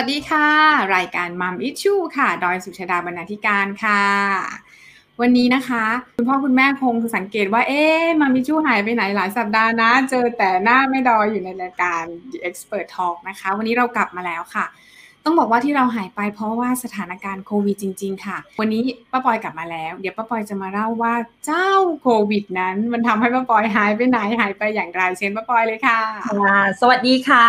[0.00, 0.48] วัสดีค่ะ
[0.96, 4.02] รายการมัมอิชชูค่ะดอยสุชาดาบรรณาธิการค่ะ
[5.20, 5.84] วันนี้นะคะ
[6.16, 12.02] คุณพ่อคุณแม่คงสังเกตว่า เอ๊ะมัมอิชชูหายไปไหนหลายสัปดาห์นะ เจอแต่หน้าไม่ดอยอยู่ในรายการ
[12.32, 14.64] The Expert Talk นะคะ วันนี้เรากลับมาแล้วค่ะ
[15.28, 18.82] ต้องบอกว่าที่เราหายไปเพราะว่าสถานการณ์โควิดจริง ๆ ค่ะ วันนี้
[19.12, 21.14] ป้าปอยกลับมาแล้ว เดี๋ยวป้าปอยจะมาเล่าว่า
[21.46, 26.00] เจ้าโควิด นั้น มันทำให้ป้าปอยหายไปไหนหายไปอย่างไรเชิญป้าปอยเลยค่ะ
[26.80, 27.46] สวัสดีค่ะ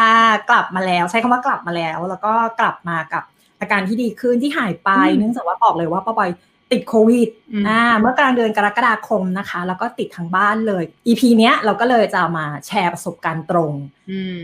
[0.49, 3.23] กลับมาแล้ว ใช้คำว่ากลับมาแล้ว แล้วก็กลับมากับ
[3.59, 6.29] อาการที่ดีขึ้นที่หายไปเนื่องจากว่าบอกเลยว่าป้าปอย
[6.71, 7.29] ติดโควิด
[7.67, 13.73] อ่าเมื่อกลางเดือนกรกฎาคมนะคะ แล้วก็ติดทั้งบ้านเลย EP เนี้ยเราก็เลยจะมาแชร์ประสบการณ์ตรง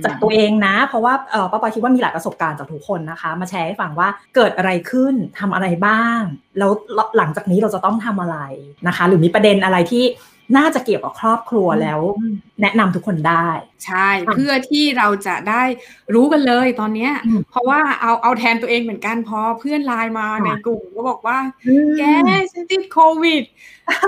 [0.04, 6.22] จากตัวเองนะ เพราะว่าเออป้าปอคิดว่ามีหลายประสบการณ์จากทุกคนนะคะ มาแชร์ให้ฟังว่าเกิดอะไรขึ้นทำอะไรบ้าง
[6.58, 6.72] แล้ว
[7.18, 8.38] หลังจากนี้เราจะต้องทำอะไร
[8.88, 10.04] นะคะ หรือมีประเด็นอะไรที่
[10.58, 12.00] น่าจะเกี่ยวกับครอบครัวแล้ว
[12.61, 13.50] แนะนำทุกคนได้
[13.86, 15.64] ใช่ เพื่อที่เราจะได้
[16.14, 17.14] รู้กันเลยตอนเนี้ย
[17.50, 21.38] เพราะว่าเอาเอาแทนตัวเองเหมือนกันพอเพื่อนไลน์มาในกลุ่มก็บอกว่า
[21.97, 22.02] แก
[22.52, 23.44] ฉันติดโควิด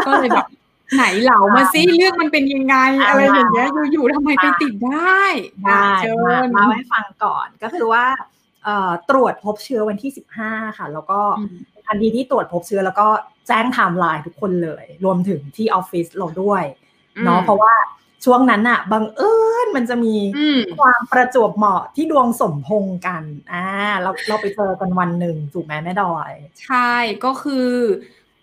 [0.07, 0.47] ก็เลยแบบ
[0.95, 2.75] ไหนเหล่ามาซิเรื่องมันเป็นยังไง
[3.07, 5.21] อะไรอย่างเงี้ยอยู่ๆทำไมไปติดได้
[5.63, 6.11] ได้เชิ
[6.45, 8.05] ญมาให้ฟังก่อนก็คือว่า
[9.09, 11.19] ตรวจพบเชื้อวันที่สิบห้าค่ะ แล้วก็
[11.87, 13.07] ทันทีที่ตรวจพบเชื้อแล้วก็
[13.47, 16.63] แจ้งไทม์ไลน์ทุกคนเลย รวมถึงที่ออฟฟิศเราด้วย
[17.23, 17.73] เนาะเพราะว่า
[18.25, 19.33] ช่วงนั้นอะบังเอิ
[19.65, 20.15] ญมันจะมี
[20.77, 23.65] ความประจวบเหมาะที่ดวงสมพงกันอ่า
[24.01, 26.31] เราเราไปเจอกันวันหนึ่งถูกไหมแม่ดอย
[26.63, 26.91] ใช่
[27.25, 27.69] ก็คือ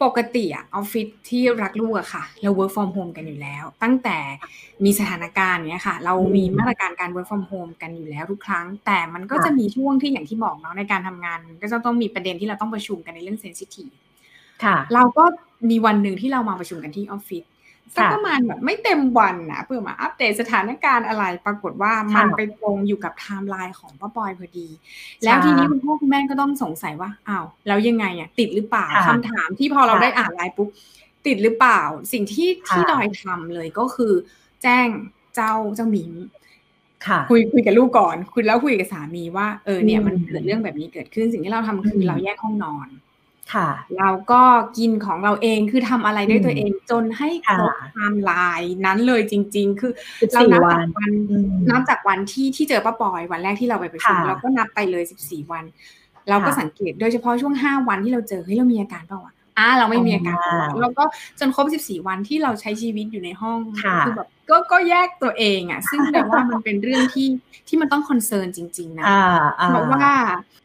[0.04, 4.18] ปกติอะออฟฟิศที่รักลูกอะค่ะ เรา work from home กันอยู่แล้ว ตั้งแต่
[4.84, 13.88] มีสถานการณ์เนี้ยค่ะ เรามีมาตรการการ work from home กันอยู่แล้วทุกครั้ง แต่มันก็จะมีช่วงที่อย่างที่บอกเนาะในการทำงาน ก็จะต้องมีประเด็นที่เราต้องประชุมกันในเรื่อง sensitive
[14.94, 15.24] เราก็
[15.70, 17.44] มีวันหนึ่งที่เรามาประชุมกันที่ออฟฟิศ
[17.96, 24.68] สักประมาณแบบไม่เต็มวันนะเพื่อมาอัปเดตสถานการณ์อะไรปรากฏว่ามันไปตรงอยู่กับไทม์ไลน์ของป้าปอยพอดี
[25.24, 30.68] แล้วทีนี้คุณพ่อคุณแม่ก็ต้องสงสัยว่าอ้าวแล้วยังไงอะติดหรือเปล่าคำถามที่พอเราได้อ่านไลน์ปุ๊บ
[31.26, 31.80] ติดหรือเปล่า
[32.12, 34.12] สิ่งที่ที่ดอยทำเลยก็คือ
[34.62, 34.86] แจ้ง
[35.34, 36.12] เจ้าเจ้ามิม
[37.28, 42.88] คุยคุยกับลูกก่อน คุยแล้วคุยกับสามีว่าเออเนี่ยมันเกิดเรื่องแบบนี้เกิดขึ้นสิ่งที่เราทำคือเราแยกห้องนอน
[43.52, 43.68] ค่ะ
[43.98, 44.42] เราก็
[44.78, 49.92] กินของเราเองคือทำอะไรด้วยตัวเองจนให้ครบไทม์ไลน์นั้นเลยจริง ๆ คือ
[50.32, 51.10] เรานับจากวัน
[51.70, 55.64] นับจากวันที่ที่เจอป้าปอยวันแรกที่เราไปประชุมเราก็นับไปเลยสิบสี่วัน
[56.28, 60.36] เราก็สังเกตโดยเฉพาะช่วงห้าวันที่เราเจอเฮ้ยเรามีอาการเปล่าวะอ่าเราไม่มีอาการ
[60.82, 61.04] แล้วก็
[61.40, 63.58] จนครบ14วันที่เราใช้ชีวิตอยู่ในห้อง
[64.06, 67.28] คือแบบ ก็ก็แยกตัวเองอะ ซึ่งแปลว่ามันเป็นเรื่องที่
[67.68, 69.06] ที่มันต้อง concern จริง ๆ นะ
[69.68, 70.08] เพราะว่า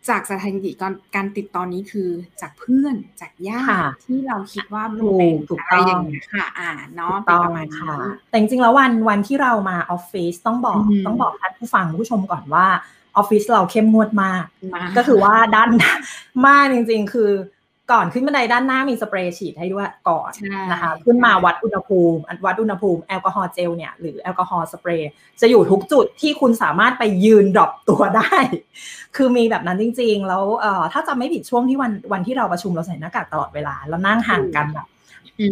[0.10, 2.10] จากสถิติการการติดตอนนี้คือ
[2.42, 5.34] จากเพื่อนจากญาติที่เราคิดว่ามันเป็น
[5.68, 7.96] อะไรอย่างเงี้ยค่ะ อ่าเนาะประมาณค่ะ
[8.30, 12.68] แต่จริงๆแล้ววันวันที่เรามาออฟฟิศต้องบอกต้องบอกท่านผู้ฟังผู้ชมก่อนว่า
[13.18, 14.44] ออฟฟิศเราเข้มงวดมาก
[14.98, 15.70] ก็คือว่าด้าน
[16.48, 17.30] มากจริง ๆ คือ
[17.92, 20.32] ก่อนขึ้นบันไดด้านหน้ามีสเปรย์ฉีดให้ด้วยก่อน
[20.72, 25.10] นะคะขึ้นมาวัดอุณหภูมิวัดอุณหภูมิแอลกอฮอล์เจลเนี่ยหรือแอลกอฮอล์สเปรย์
[25.42, 28.34] จะอยู่ทุกจุดที่คุณสามารถไปยืนดรอปตัวได้
[29.16, 30.44] คือมีแบบนั้นจริง ๆ แล้ว
[30.94, 34.88] ถ้าจำไม่ผิดช่วงที่วันวันที่เราประชุมเราใส่หน้ากากตลอดเวลาแล้วนั่งห่างกันแบบ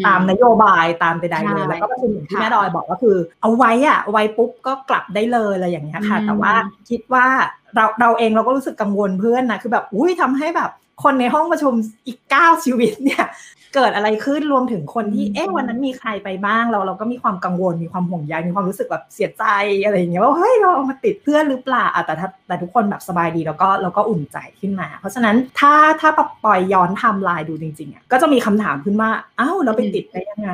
[0.05, 6.53] ตามนโยบายตามใดๆเลยแล้วก็ประชุมอย่างที่แม่ดอยบอกก็คือ เอาไว้อะไว้ปุ๊บก็กลับได้เลยอะไรอย่างเงี้ยค่ะ แต่ว่า
[6.89, 7.25] คิดว่า
[7.75, 10.71] เราเราเองเราก็รู้สึกกังวลเพื่อนนะคือแบบอุ้ยทำให้แบบ
[11.03, 11.73] คนในห้องประชุม
[12.07, 13.25] อีกเก้าชีวิตเนี่ย
[13.75, 19.43] เกิดอะไรขึ้นรวมถึงคนที่เอ๊ะวันนั้นมีใครไปบ้างเราเราก็มีความกังวลมีความห่วงใยมีความรู้สึกแบบเสียใจ
[19.83, 26.09] อะไรอย่างเงี้ยว่าเฮ้ยเราเอามาติดเพื่อนหรือเปล่าแต่ถ้าแต่ทุกคนแบบสบายดีแล้วก็เราก็อุ่นใจขึ้นมา เพราะฉะนั้นถ้าถ้า
[26.43, 29.09] ปอยย้อนทำลายดูจริงๆอะก็จะมีคำถามขึ้นว่า
[29.39, 30.51] อ้าวเราไปติดได้ยังไง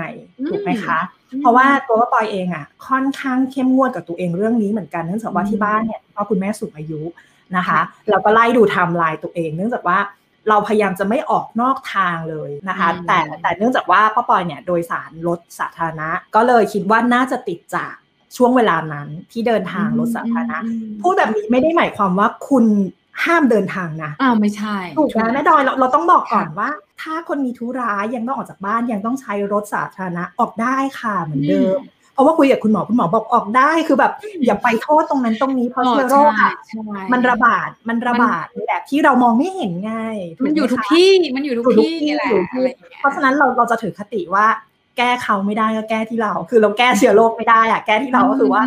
[0.49, 0.99] ถูกไหมคะ
[1.39, 7.01] เพราะว่าตัวปอยเองอะค่อนข้างเข้มงวดกับตัวเองเรื่องนี้เหมือนกันเนื่องจากว่าที่บ้านเนี่ยพ่อคุณแม่สูงอายุ
[7.57, 9.97] นะคะ เราก็ไล่ดูไทม์ไลน์ตัวเอง เนื่องจากว่า
[10.49, 17.93] เราพยายามจะไม่ออกนอกทางเลยนะคะ แต่แต่เนื่องจากว่าป้าปอยเนี่ยโดยสารรถสาธารณะ ก็เลยคิดว่าน่าจะติดจาก
[18.37, 20.57] ช่วงเวลานั้นที่เดินทางรถสาธารณะ
[21.01, 22.65] พูดแบบนี้ไม่ได้หมายความว่าคุณ
[23.23, 26.69] ห้ามเดินทางนะอ้าวไม่ใช่ถูกนะแม่ดอยเราเราต้องบอกก่อนว่า
[27.01, 31.79] ถ้าคนมีธุระยังต้องออกจากบ้านยังต้องใช้รถสาธารณะออกได้ค่ะเหมือนเดิม
[32.13, 34.11] เพราะว่าคุยกับคุณหมอคุณหมอบอกออกได้คือแบบ
[34.45, 36.53] อย่าไปโทษตรงนั้นตรงนี้เพราะเชื้อโรคอะ
[37.13, 42.31] มันระบาดมันระบาดในแบบที่เรามองไม่เห็นง่ายมันอยู่ทุกที่มันอยู่ทุกที่นี่แหละ
[42.99, 44.45] เพราะฉะนั้นเราเราจะถือคติว่า
[44.97, 48.63] แก้เขาไม่ได้ก็แก้ที่เรา คือเราแก้เชื้อโรคไม่ได้อะแก้ที่เราก็คือว่า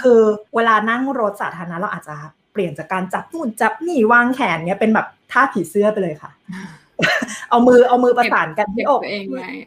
[0.00, 0.20] คือ
[0.54, 2.16] เวลานั่งรถสาธารณะเราอาจจะ
[2.52, 6.30] เปลี่ยนจากการจับนู่นจับนี่วางแขนเนี้ยเป็นแบบท่าผีเสื้อไปเลยค่ะ
[7.50, 9.02] เอามือเอามือประสานกันที่อก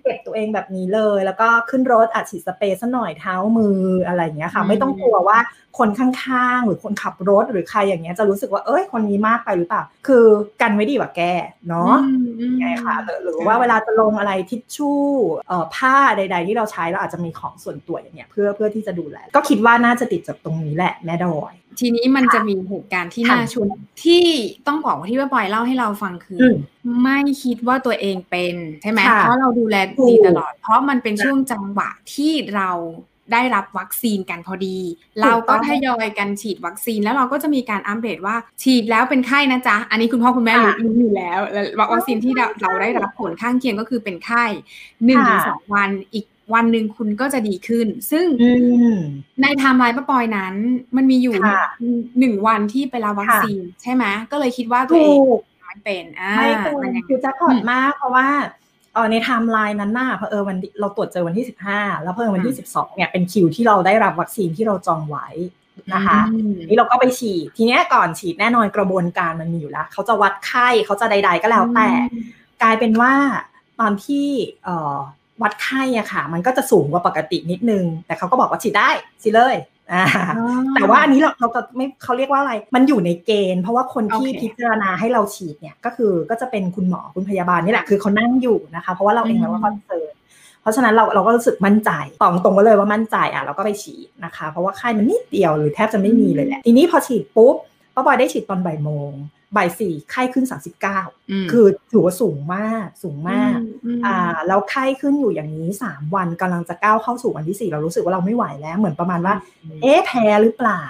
[0.03, 5.39] เก็บตัวเองแบบนี้เลย แล้วก็ขึ้นรถอัดฉีดสเปรย์สัหน่อยเท้ามืออะไรอย่างเงี้ยค่ะ ไม่ต้องกลัวว่า
[5.77, 10.25] คนข้างๆ หรือคนขับรถหรือใครอย่างเงี้ยจะรู้สึกว่าเอ้ยคนนี้มากไปหรือเปล่า คือ
[10.61, 11.21] กันไว้ดีกว่าแก
[11.69, 11.93] เนาะ
[12.59, 15.01] ไงคะหรือว่าเวลาจะลงอะไรทิชชู่
[15.47, 23.67] เอ่อผ้าใด ๆ ที่เราใช้เราอาจจะมีของส่วนตัวอย่างเงี้ยเพื่อเพื่อที่จะดูแลก็คิดว่าน่าจะติดจากตรงนี้แหละแม่ดอยทีนี้มันจะมีเหตุการณ์ที่น่าชวน
[24.03, 24.25] ที่
[24.67, 26.39] ต้องบอกว่าที่ว่าปอยเล่าให้เราฟังคือ
[27.03, 29.75] ไม่คิดว่าตัวเองเป็นใช่ไหมเพราะเราดูแล
[30.09, 32.71] ดีตลอด เพราะมันเป็นช่วงจังหวะที่เรา
[33.33, 34.77] ได้รับวัคซีนกันพอดี
[35.21, 40.53] เราก็ทยอยกันฉีดวัคซีนแล้วเราก็จะมีการอัปเดตว่าฉีดแล้วเป็นไข้นะจ๊ะ อันนี้คุณพ่อคุณแม่
[40.83, 41.39] รู้อยู่แล้ว
[41.93, 44.45] วัคซีนที่เราได้รับผลข้างเคียงก็คือเป็นไข้
[45.05, 48.25] หนึ่งถึงสองวันอีกวันหนึ่งคุณก็จะดีขึ้น ซึ่ง
[49.41, 50.53] ในไทม์ไลน์ป้าปอยนั้น
[50.95, 51.35] มันมีอยู่
[52.19, 55.37] หนึ่งวันที่ไปรับวัคซีนใช่ไหมก็เลยคิดว่าตัวเองไม่
[55.83, 58.27] เป็นอ่าไม่เป็นคือจะผ่อนมากเพราะว่า
[58.95, 65.27] ออในไทม์ไลน์นั้นน่ะเพอเออวันเราตรวจเจอวันที่สิบห้าแล้วเพอวันที่สิบสองเนี่ยเป็นคิวที่เราได้รับวัคซีนที่เราจองไว้
[65.93, 66.19] นะคะ
[66.67, 71.87] นี่เราก็ไปฉีดทีเนี้ยก่อนฉีดแน่นอนกระบวนการมันมีอยู่แล้วเขาจะวัดไข้เขาจะใด ๆ ก็แล้วแต่
[72.61, 73.13] กลายเป็นว่า
[73.79, 74.27] ตอนที่
[74.63, 74.97] เอ่อ
[75.41, 78.89] วัดไข้อะค่ะ มันก็จะสูงกว่าปกตินิดนึง แต่เขาก็บอกว่าฉีดได้
[79.21, 79.55] ฉีดเลย
[80.75, 90.13] แต่ว่าอันนี้เราเราจะไม่เขาเรียกว่าอะไร มันอยู่ในเกณฑ์ เพราะว่าคนที่พิจารณาให้เราฉีดเนี่ยก็คือก็จะเป็นคุณหมอคุณพยาบาลนี่แหละคือเขานั่งอยู่นะคะ เพราะว่าเราเองเราก็คอนเซิร์น
[90.61, 91.91] เพราะฉะนั้นเราเราก็รู้สึกมั่นใจ
[92.21, 97.55] ตองตรงก็เลยว่ามั่นใจอะเราก็ไปฉีดนะคะ เพราะว่าไข้มันนิดเดียวหรือแทบจะไม่มีเลยแหละทีนี้พอฉีดปุ๊บ
[97.95, 99.11] ป้าบอยได้ฉีดตอนบ่ายโมง
[99.55, 100.99] บ่ายสี่ไข้ขึ้นสามสิบเก้า
[101.51, 103.57] คือถือว่าสูงมากสูงมาก
[104.05, 109.35] อ่าแล้วไข้ขึ้นอยู่อย่างนี้สามวันกำลังจะก้าวเข้าสู่วันที่สี่เรารู้สึกว่าเราไม่ไหวแล้ว เหมือนประมาณว่า
[109.81, 110.83] เอ๊ะแพ้หรือเปล่า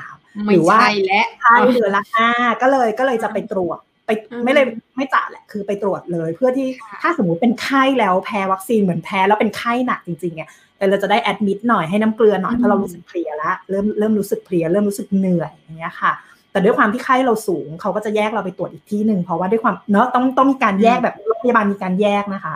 [0.49, 0.77] หรือว่า
[1.07, 2.29] และไข้เดือนละห้า
[2.61, 4.09] ก็เลยก็เลยจะไปตรวจไป
[4.43, 4.65] ไม่เลย
[4.95, 6.67] ไม่จ่าแหละคือไปตรวจเลย เพื่อที่
[7.01, 16.11] ถ้าสมมุติเป็นไข้แล้วแพ้วัคซีนเหมือนแพ้แล้วเป็นไข้หนักจริงๆเนี่ยแต่เราจะได้แอดมิดหน่อยให้น้ำเกลือหน่อยเพราะเรารู้สึกเพลียละเริ่มเริ่มรู้สึกเพลียเริ่มรู้สึกเหนื่อยอย่างเงี้ยค่ะ
[16.57, 22.55] แต่ด้วยความที่ไข้เราสูง เขาก็จะแยกเราไปตรวจอีกที่หนึ่งเพราะว่าด้วยความเนาะต้องต้องมีการแยกแบบโรงพยาบาลมีการแยกนะคะ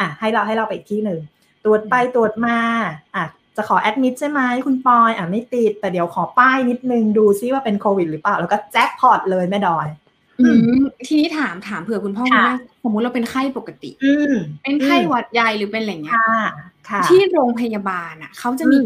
[0.00, 1.20] อะให้เราให้เราไปอีกที่หนึ่ง
[1.64, 2.56] ตรวจไปตรวจมา
[3.16, 3.24] อะ
[3.56, 9.86] จะขอแอดมิดใช่ไหมคุณปอยอะไม่ติด แต่เดี๋ยวขอป้ายนิดนึงดูซิว่าเป็นโควิดหรือเปล่า แล้วก็แจ็คพอตเลยแม่ดอย
[11.08, 13.90] ทีนี้ถามถามเผื่อคุณพ่อคุณแม่สมมุติเราเป็นไข้ปกติ
[14.62, 16.16] เป็นไข้หวัดใหญ่หรือเป็นอะไรเงี้ย
[17.06, 18.78] ที่โรงพยาบาลอะเขาจะมี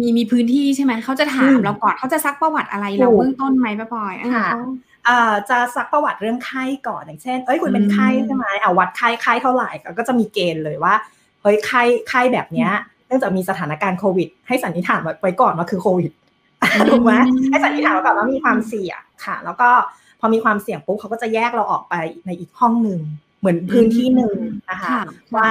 [0.00, 4.48] มีมีพื้นที่ใช่ไหมเขาจะถามเราก่อนเขาจะซักประวัติอะไรเราเบื้องต้นไหมป้าปอยค่ะ
[5.48, 10.94] จะซักประวัติเรื่องไข้ก่อนอย่างเช่น เอ้ยคุณเป็นไข้ใช่ไหมเอาวัดไข้ไข้เท่าไหร่ก็จะมีเกณฑ์เลยว่า
[11.42, 12.70] เฮ้ยไข้ไข้แบบเนี้ย
[13.06, 16.10] เนื่องจากมีสถานการณ์โควิด ให้สันนิษฐานไว้ก่อนว่าคือโควิด
[16.90, 17.12] ถูกไหม
[17.50, 19.70] ให้สันนิษฐานไว้ก่อนว่ามีความเสี่ยงค่ะ แล้วก็
[20.20, 21.94] พอมีความเสี่ยงปุ๊บเขาก็จะแยกเราออกไป
[22.26, 23.00] ในอีกห้องหนึ่ง
[23.40, 24.34] เหมือนพื้นที่หนึ่ง
[24.70, 24.88] นะคะ
[25.36, 25.50] ว่า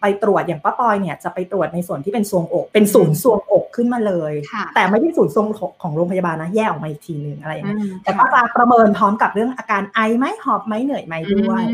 [0.00, 4.32] ไปตรวจอย่างป้าปอยเนี่ยจะไปตรวจในส่วนที่เป็นซวงอก เป็นศูนย์ซวงอกขึ้นมาเลย
[4.74, 5.46] แต่ไม่ใช่ศูนย์ซวง
[5.82, 11.64] ของโรงพยาบาลนะแยกออกมาอีกทีหนึ่งอะไรอย่างเงี้ยแต่ก็จะประเมินพร้อมกับเรื่องอาการไอไหมหอบไหมเหนื่อยไหมด้วย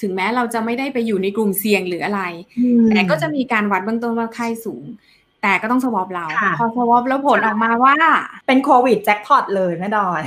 [0.00, 2.22] ถึงแม้เราจะไม่ได้ไปอยู่ในกลุ่มเสี่ยงหรืออะไร
[2.90, 4.84] แต่ก็จะมีการวัดเบื้องต้นว่าไข้สูง
[5.42, 6.26] แต่ก็ต้อง swabเรา
[6.58, 7.94] พอ swab แล้วผลออกมาว่า
[8.46, 10.20] เป็นโควิดแจ็คพอตเลยแม่ดอย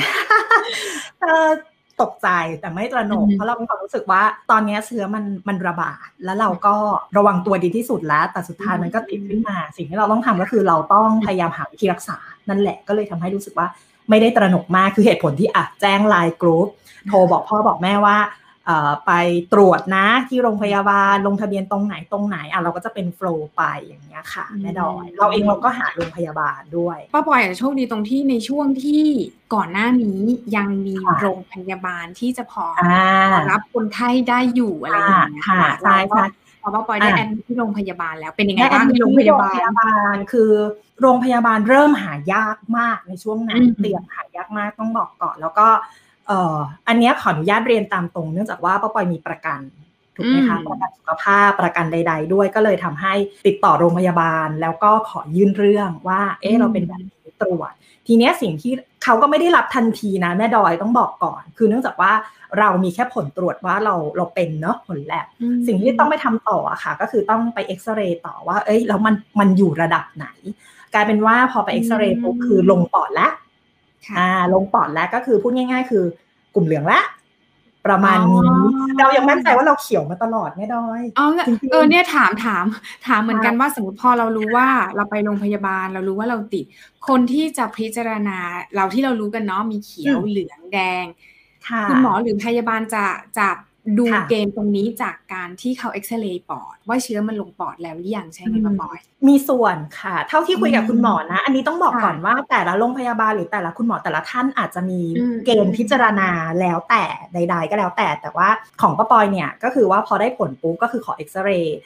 [2.01, 2.29] ตกใจ
[2.59, 6.75] แต่ไม่ตระหนกเพราะเรามีความรู้สึกว่า ตอนนี้เชื้อมันมันระบาด แล้วเราก็
[7.17, 12.17] ระวังตัวดีที่สุดแล้ว แต่สุดท้ายมันก็ติดขึ้นมา สิ่งที่เราต้องทำก็คือเราต้องพยายามหาวิธีรักษา
[12.49, 13.67] นั่นแหละก็เลยทำให้รู้สึกว่า
[14.09, 16.67] ไม่ได้ตระหนกมากคือเหตุผลที่อะแจ้งไลน์กรุ๊ป
[17.07, 18.17] โทรบอกพ่อบอกแม่ว่า
[19.05, 19.11] ไป
[19.53, 29.03] ตรวจนะที่โรงพยาบาลลงทะเบียนตรงไหนตรงไหนอะเราก็จะเป็น flow ไปอย่างเงี้ยค่ะแม่ดอย เราเองเราก็หาโรงพยาบาลด้วยป้าปอยอาจจะโชคดีตรงที่ในช่วงที่
[29.53, 30.21] ก่อนหน้านี้
[30.55, 32.65] ยังมีโรงพยาบาลที่จะพอ
[33.51, 36.25] รับคนไข้ได้อยู่อะไรอย่างเงี้ยค่ะใช่ใช่
[36.61, 39.35] พอป้าปอยได้แอนที่โรงพยาบาลแล้วเป็นยังไงบ้างที่โรงพยา
[39.79, 40.51] บาลคือ
[41.01, 45.67] โรงพยาบาลเริ่มหายากมากในช่วงนั้นเตียงหายากมากต้องบอกก่อนแล้วก็
[46.08, 46.55] เอ่อ
[46.87, 49.59] อันนี้ขออนุญาตเรียนตามตรง เนื่องจากว่าป้าปอยมีประกัน
[50.15, 53.13] ถูกไหมคะประกันสุขภาพประกันใด ๆ ด้วยก็เลยทำให้
[53.45, 57.71] ติดต่อโรงพยาบาล แล้วก็ขอยื่นเรื่องว่าเออเราเป็นแบบนี้ตรวจ
[58.07, 62.11] ทีนี้สิ่งที่เขาก็ไม่ได้รับทันทีนะแม่ดอยต้องบอกก่อน คือเนื่องจากว่า
[62.59, 65.25] เรามีแค่ผลตรวจว่าเราเราเป็นเนาะผลแลบ
[65.67, 70.27] สิ่งที่ต้องไปทำต่ออะค่ะ ก็คือต้องไปเอ็กซเรย์ต่อว่า เอ้ยแล้วมันมันอยู่ระดับไหน
[70.93, 73.31] กลายเป็นว่าพอไปเอ็กซเรย์ปุ๊บคือลงปอดแล้ว
[74.17, 76.03] อ่าลงปอดแล้วก็คือพูดง่าย ๆ คือ
[76.55, 77.01] กลุ่มเหลืองละ
[77.87, 78.39] ประมาณนี้
[78.99, 81.27] เรายังมั่นใจว่าเราเขียวมาตลอดไม่ด้อยอ๋อ
[81.71, 82.65] เออเนี่ยถามถาม
[83.07, 86.65] ถามเหมือนกันว่าสมมติพอเรารู้ว่าเราไปโรงพยาบาลเรารู้ว่าเราติด
[87.07, 88.37] คนที่จะพิจารณา
[88.75, 91.05] เราที่เรารู้กันเนาะมีเขียวเหลืองแดง
[91.89, 93.05] คุณหมอหรือพยาบาลจะ
[93.37, 93.47] จะ
[93.97, 105.01] ดูเกณฑ์ตรงนี้จากการที่เขาเอ็กซเรย์ปอด ว่าเชื้อมันลงปอดแล้วหรือยังใช่ไหมป้าปอย มีส่วนค่ะ เท่าที่คุยกับคุณหมอนะ อันนี้ต้องบอกก่อนว่าแต่ละโรงพยาบาลหรือแต่ละคุณหมอแต่ละท่านอาจจะมี
[105.45, 108.49] เกณฑ์พิจารณาแล้วแต่ใด ๆ ก็แล้วแต่แต่ว่า
[108.81, 111.79] ของป้าปอยเนี่ยก็คือว่าพอได้ผลปุ๊บก็คือขอเอ็กซเรย์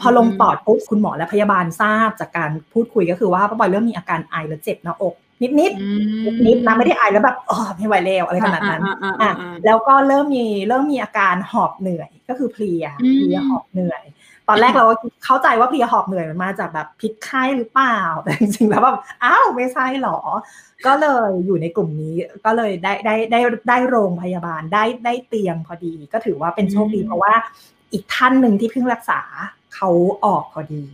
[0.00, 5.72] พอลงปอดปุ๊บคุณหมอและพยาบาลทราบจากการพูดคุยก็คือว่าป้าปอยเริ่มมีอาการไอและเจ็บหน้าอก นิดนิด
[6.46, 8.82] นิดนะไม่ได้ไอแล้วแบบอ๋อไม่ไหวแล้วอะไรขนาดนั้น
[9.22, 9.32] อะ
[9.64, 14.02] แล้วก็เริ่มมีเริ่มมีอาการหอบเหนื่อยก็คือเพลียเพลียหอบเหนื่อย
[14.48, 14.86] ตอนแรกเรา
[15.24, 20.18] เข้าใจว่าเพลียหอบเหนื่อยมันมาจากแบบพิษไข้หรือเปล่าแต่จริงๆแล้วแบบอ้าวไม่ใช่หรอ
[20.86, 22.14] ก็เลยอยู่ในกลุ่มนี้
[22.44, 27.32] ก็เลยได้ได้ได้ได้โรงพยาบาลได้ได้เตียงพอดี ก็ถือว่าเป็นโชคดีเพราะว่า
[27.92, 29.20] อีกท่านหนึ่งที่เพิ่งรักษา
[29.74, 29.90] เขา
[30.24, 30.84] ออกพอดี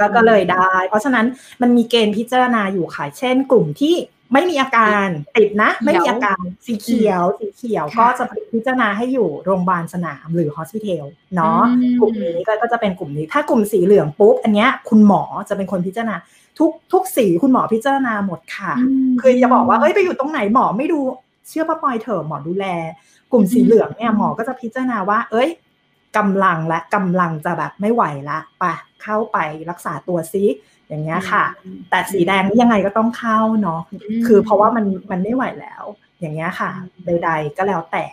[0.00, 1.26] ก็ก็เลยได้ เพราะฉะนั้น
[1.62, 3.94] มันมีเกณฑ์พิจารณาอยู่ค่ะ เช่น กลุ่มที่
[4.32, 11.62] ไม่มีอาการติดนะ ไม่มีอาการสีเขียว สีเขียวก็จะพิจารณาให้อยู่โรงพยาบาลสนามหรือฮอสพิทอลเนาะ
[12.00, 16.16] กลุ่มนี้ก็จะเป็นกลุ่มนี้ ถ้ากลุ่มสีเหลืองปุ๊บ อันเนี้ยคุณหมอจะเป็นคนพิจารณา
[16.58, 18.72] ทุกทุกสีคุณหมอพิจารณาหมดค่ะ
[19.20, 20.98] คืออย่าบอกว่าเอ้ยไปอยู่ตรงไหนหมอไม่ดู
[21.48, 22.66] เชื่อป้าปอยเถอะหมอดูแล
[23.32, 25.48] กลุ่มสีเหลืองเนี่ยหมอก็จะพิจารณาว่า เอ้ย
[26.16, 29.38] กำลังและกำลังจะแบบไม่ไหวละปะเข้าไป
[29.70, 30.44] รักษาตัวซิ
[30.88, 31.44] อย่างเงี้ยค่ะ
[31.90, 33.80] แต่สีแดงนี่ยังไงก็ต้องเข้าเนาะ
[34.26, 35.82] คือเพราะว่ามันมันไม่ไหวแล้ว
[36.20, 36.70] อย่างเงี้ยค่ะ
[37.06, 38.04] ใด ๆ ก็แล้วแต่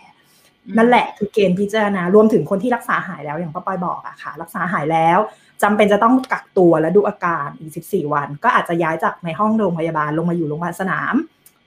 [0.76, 5.18] นั่นแหละคือเกณฑ์พิจารณารวมถึงคนที่รักษาหายแล้วอย่างป้าปอยบอกอะค่ะ รักษาหายแล้ว
[5.62, 11.14] จำเป็นจะต้องกักตัวและดูอาการอีก 14 วัน ก็อาจจะย้ายจากในห้องโรงพยาบาลลงมาอยู่โรงพยาบาลสนาม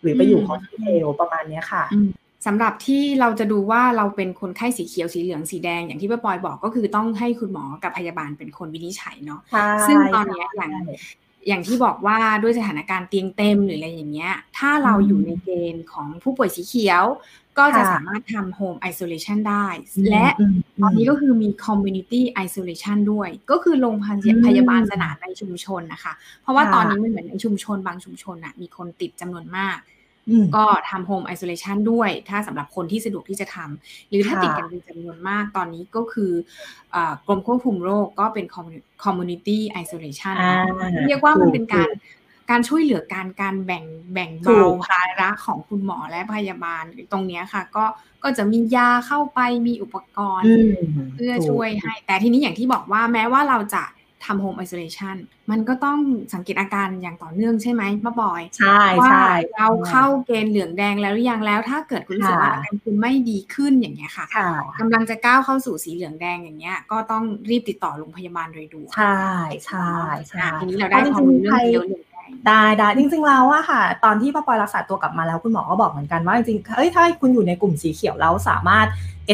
[0.01, 1.83] หรือไปอยู่ฮอสพิทอลประมาณนี้ค่ะ
[2.45, 9.41] สำหรับที่เราจะดูว่าเราเป็นคนไข้สีเขียวสีเหลืองสีแดงอย่างที่ป้าปอยบอกก็คือต้องให้คุณหมอกับพยาบาลเป็นคนวินิจฉัยเนาะ
[9.87, 10.71] ซึ่งตอนนี้อย่าง
[11.47, 17.03] อย่างที่บอกว่าด้วยสถานการณ์เตียงเต็มหรืออะไรอย่างเงี้ย ถ้าเราอยู่ในเกณฑ์ของผู้ป่วยสีเขียว
[17.57, 19.67] ก็จะสามารถทำ home isolation ได้
[20.09, 20.27] และ
[20.81, 23.95] ตอนนี้ก็คือมี community isolation ด้วย ก็คือโรง
[24.45, 29.77] พยาบาลสนามในชุมชนนะคะ เพราะว่าตอนนี้มันเหมือนในชุมชนบางชุมชนอะมีคนติดจำนวนมาก
[30.55, 36.31] ก็ทำ home isolation ด้วย ถ้าสำหรับคนที่สะดวกที่จะทำหรือถ้าติดกันเป็นจำนวนมากตอนนี้ก็คือ
[37.27, 38.45] กรมควบคุมโรคก็เป็น
[39.03, 40.35] community isolation
[41.07, 41.89] เรียกว่ามันเป็นการ
[42.49, 47.85] การช่วยเหลือการการแบ่งแบ่งเบาภาระของคุณหมอและพยาบาลตรงนี้ค่ะ ก็
[48.23, 50.51] ก็จะมียาเข้าไปมีอุปกรณ์
[51.13, 53.83] เพื่อช่วยให้ แต่ทีนี้อย่างที่บอกว่าแม้ว่าเราจะ
[54.25, 55.15] ทำโฮมไอโซเลชัน
[55.51, 55.99] มันก็ต้อง
[56.33, 64.25] สังเกตอาการอย่างต่อเนื่องใช่ไหมป้าบอย ใช่ใช่เราเข้าเกณฑ์เหลืองแดงแล้วหรือยังแล้ว ถ้าเกิดคุณรู้สึกว่าอาการคุณไม่ดีขึ้นอย่างเงี้ยค่ะ
[64.79, 69.21] กำลังจะก้าวเข้าสู่สีเหลืองแดงอย่างเงี้ย ก็ต้องรีบติดต่อโรงพยาบาลโดยด่วนใช่
[69.65, 69.89] ใช่
[70.29, 72.01] ใช่ทีนี้เราได้ความรู้เรื่องเดียวหนึ่ง
[72.47, 78.87] ได้ได้จริงๆแล้วอะค่ะ ตอนที่ป้าปอยรักษาตัวกลับมาแล้วคุณหมอก็บอกเหมือนกันว่าจริงๆเอ้ยถ้าคุณอยู่ในกลุ่มสีเขียวแล้วสามารถ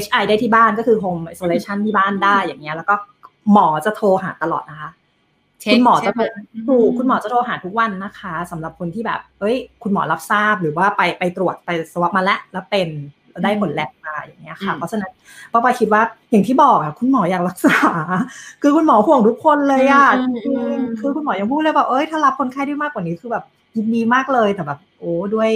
[0.04, 2.96] HI ได้ที่บ้านก็คือ Home Isolation ที่บ้านได้อย่างเงี้ยแล้วก็
[3.54, 4.90] หมอจะโทรหาตลอดนะคะ
[5.74, 6.24] คุณหมอจะโทร
[6.68, 12.88] ถูกคุณหมอจะโทรหาทุกวันนะคะสำหรับคนที่แบบ เอ้ย คุณหมอรับทราบหรือว่าไปไปตรวจไปสวอปมาแล้วแล้วเป็น
[13.44, 15.12] ได้ผลแลบมาอย่างเงี้ยค่ะ เพราะฉะนั้น
[15.54, 16.02] ป้าปาคิดว่า
[16.32, 17.78] อย่างที่บอกอะคุณหมออยากรักษา
[18.62, 20.08] คือคุณหมอห่วงทุกคนเลยอะ
[21.00, 23.44] คือคุณหมอยังพูดเลยแบบเอ้ยถ้ารับคนไข้ได้มากกว่านี้คือแบบ
[23.76, 25.50] ยินดีมากเลยแต่แบบโอ้ด้วย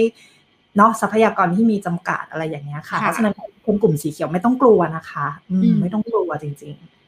[0.76, 3.34] เนาะทรัพยากรที่มีจำกัดอะไรอย่างเงี้ยค่ะ เพราะฉะนั้น
[3.66, 7.01] คนกลุ่มสีเขียวไม่ต้องกลัวนะคะ อืไม่ต้องกลัวจริง ๆ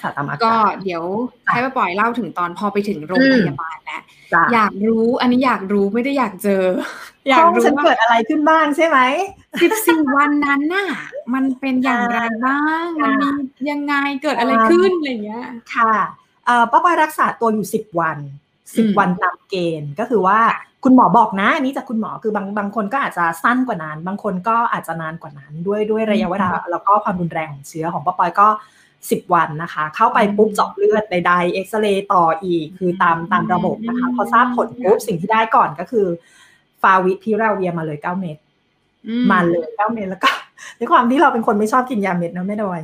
[0.00, 0.54] ค่ะตามอาการก็
[0.84, 1.04] เดี๋ยว
[1.48, 4.02] ให้ป้าปล่อยเล่าถึงตอนพอไปถึงโรงพยาบาลแล้ว
[4.52, 6.64] อยากรู้อันนี้อยากรู้ไม่ได้อยากเจอ
[7.28, 8.98] อยากรู้ฉันเกิดอะไรขึ้นบ้างใช่ไหม
[9.62, 10.88] สิบสี่วันนั้นน่ะ
[11.34, 13.28] มันเป็นอย่างไรบ้างมันมี
[13.70, 15.92] ยังไงเกิดอะไรขึ้นอะไรเงี้ยค่ะ
[16.70, 18.18] ป้าปอยรักษาตัวอยู่สิบวัน
[18.76, 20.40] สิบวันตามเกณฑ์ก็คือว่า
[20.84, 28.48] คุณหมอบอกนะอันนี้จากคุณหมอคือบางบางคนก็อาจจะสั้นกว่านั้น บางคนก็อาจจะนานกว่านั้นด้วยด้วยระยะเวลาแล้วก็ความรุนแรงของเชื้อของป้าปอยก็
[29.00, 36.06] 10 วันนะคะ เข้าไปปุ๊บเจาะเลือดใดๆเอ็กซเรย์ต่ออีก คือตามตามระบบนะคะ พอทราบผลปุ๊บสิ่งที่ได้ก่อนก็คือ
[36.82, 38.36] ฟาวิพิราเวียมาเลย 9 เม็ด
[39.30, 40.30] มาเลย 9 เม็ดแล้วก็
[40.78, 42.80] ด้วยความที่เราเป็นคนไม่ชอบกินยาเม็ดนะไม่ดอย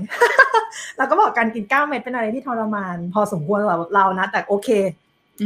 [0.97, 4.68] เราก็บอกการกิน 9 เม็ดเป็นอะไรที่ทรมาน พอสมควรสำหรับเรานะ แต่โอเค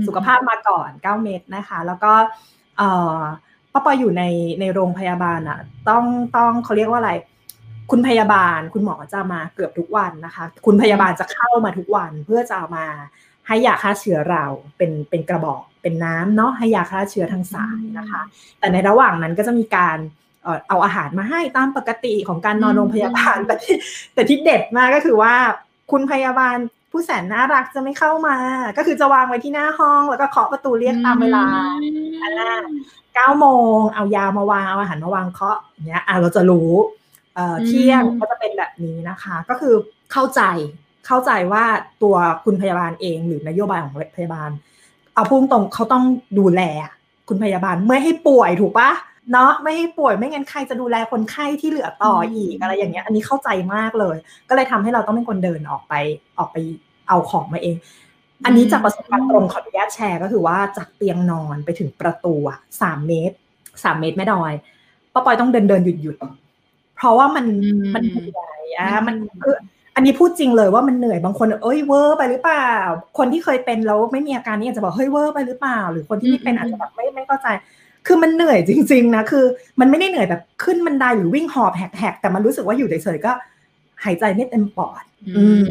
[0.06, 2.12] สุขภาพมาก่อน 9 เม็ดนะคะ แล้วก็
[2.78, 3.18] เอ่อ
[3.72, 4.22] ป้าปออยู่ใน
[4.60, 5.58] ในโรงพยาบาลอะ
[5.88, 6.04] ต้อง
[6.36, 7.12] ต้องเขาเรียกว่าอะไร
[7.90, 12.86] คุณพยาบาลคุณหมอจะมาเกือบทุกวันนะคะ คุณพยาบาลจะเข้ามาทุกวันเพื่อจะามา
[13.46, 14.44] ให้ยาฆ่าเชื้อเรา
[14.76, 18.22] เป็นเป็นกระบอกเป็นน้ำเนาะให้ยาฆ่าเชื้อทางสายนะคะ
[18.58, 19.98] แต่ในระหว่างนั้นก็จะมีการ
[20.68, 23.74] เอาอาหารมาให้ตามปกติของการนอนโรงพยาบาลแต่ที่
[24.14, 25.34] แต่ที่เด็ดมากก็คือว่า
[25.90, 26.56] คุณพยาบาล
[26.90, 28.36] ผู้แสนน่ารักจะไม่เข้ามา
[28.76, 31.44] ก็คือจะวางไว้ที่หน้าห้องแล้วก็เคาะประตูเรียกตามเวลา
[33.14, 36.70] เก้าโมงเอายามาวางเอาอาหารมาวางเคาะอย่างเงี้ยอะเราจะรู้
[37.66, 39.74] เที่ยงก็จะเป็นแบบนี้นะคะ ก็คือ
[40.12, 40.42] เข้าใจ
[41.06, 41.64] เข้าใจว่า
[42.02, 44.50] ตัวคุณพยาบาลเองหรือนโยบายของพยาบาล
[45.14, 46.04] เอาพุ่งตรงเขาต้อง
[46.38, 46.62] ดูแล
[47.28, 48.90] คุณพยาบาลไม่ให้ป่วยถูกปะ
[49.32, 54.16] เนาะไม่ให้ป่วยไม่งั้นใครจะดูแลคนไข้ที่เหลือต่ออีกอะไรอย่างเงี้ย อันนี้เข้าใจมากเลย
[54.48, 55.94] ก็เลยทำให้เราต้องเป็นคนเดินออกไป
[56.38, 56.56] ออกไป
[57.08, 57.76] เอาของมาเอง
[58.44, 63.36] อันนี้จากประสบการณ์ตรงขออนุญาตแชร์ก็คือว่าจากเตียงนอนไปถึงประตูอะสามเมตร
[63.84, 64.52] สามเมตรแม่ดอย
[65.12, 66.16] ป้าปอยต้องเดินเดินหยุดหยุด
[66.98, 67.46] เพราะว่ามัน
[67.94, 69.56] มันเหนื่อยอะมันคือ
[69.94, 72.68] อันนี้พูดจริงเลยว่ามันเหนื่อยบางคนเอ้ยเวอร์ไปหรือเปล่า
[73.18, 77.46] คนที่เคยเป็นแล้วไม่มีอาการนี้อาจจะบอกเฮ้ยเวอร์ไปหรือเปล่า หรือคนที่ไม่เป็นอาจจะแบบไม่ไม่เข้าใจ
[78.06, 79.44] คือมันเหนื่อยจริง ๆนะคือ
[79.80, 83.32] มันไม่ได้เหนื่อยแบบขึ้นบันไดหรือวิ่งหอบแหกๆแต่มันรู้สึกว่าอยู่เฉยๆก็
[84.04, 85.02] หายใจไม่เต็มปอด
[85.36, 85.64] อืม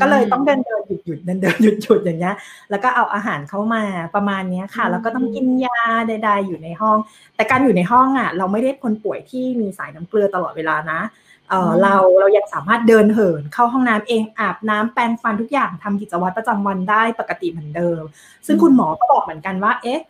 [0.00, 2.34] ก็เลยต้องเดินเดินหยุดหยุดเดินเดินหยุดหยุดอย่างเงี้ย
[2.70, 3.82] แล้วก็เอาอาหารเข้ามา
[4.14, 6.98] ประมาณเนี้ยค่ะ แล้วก็ต้องกินยาใดๆอยู่ในห้อง
[7.36, 11.00] แต่การอยู่ในห้องอะ เราไม่ได้คนป่วยที่มีสายน้ำเกลือตลอดเวลานะ
[11.48, 18.02] เออเราเรายังสามารถเดินเหินเข้าห้องน้ำเองอาบน้ำแปรงฟันทุกอย่างทำกิจวัตรประจำวันได้ปกติเหมือนเดิม
[18.46, 20.02] ซึ่งคุณหมอก็บอกเหมือนกันว่า เอ๊ะ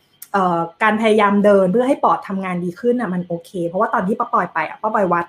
[0.82, 5.24] การพยายามเดินเพื่อให้ปอดทำงานดีขึ้นอะมันโอเค เพราะว่าตอนที่ป้าปอยไปอะป้าปอยวัด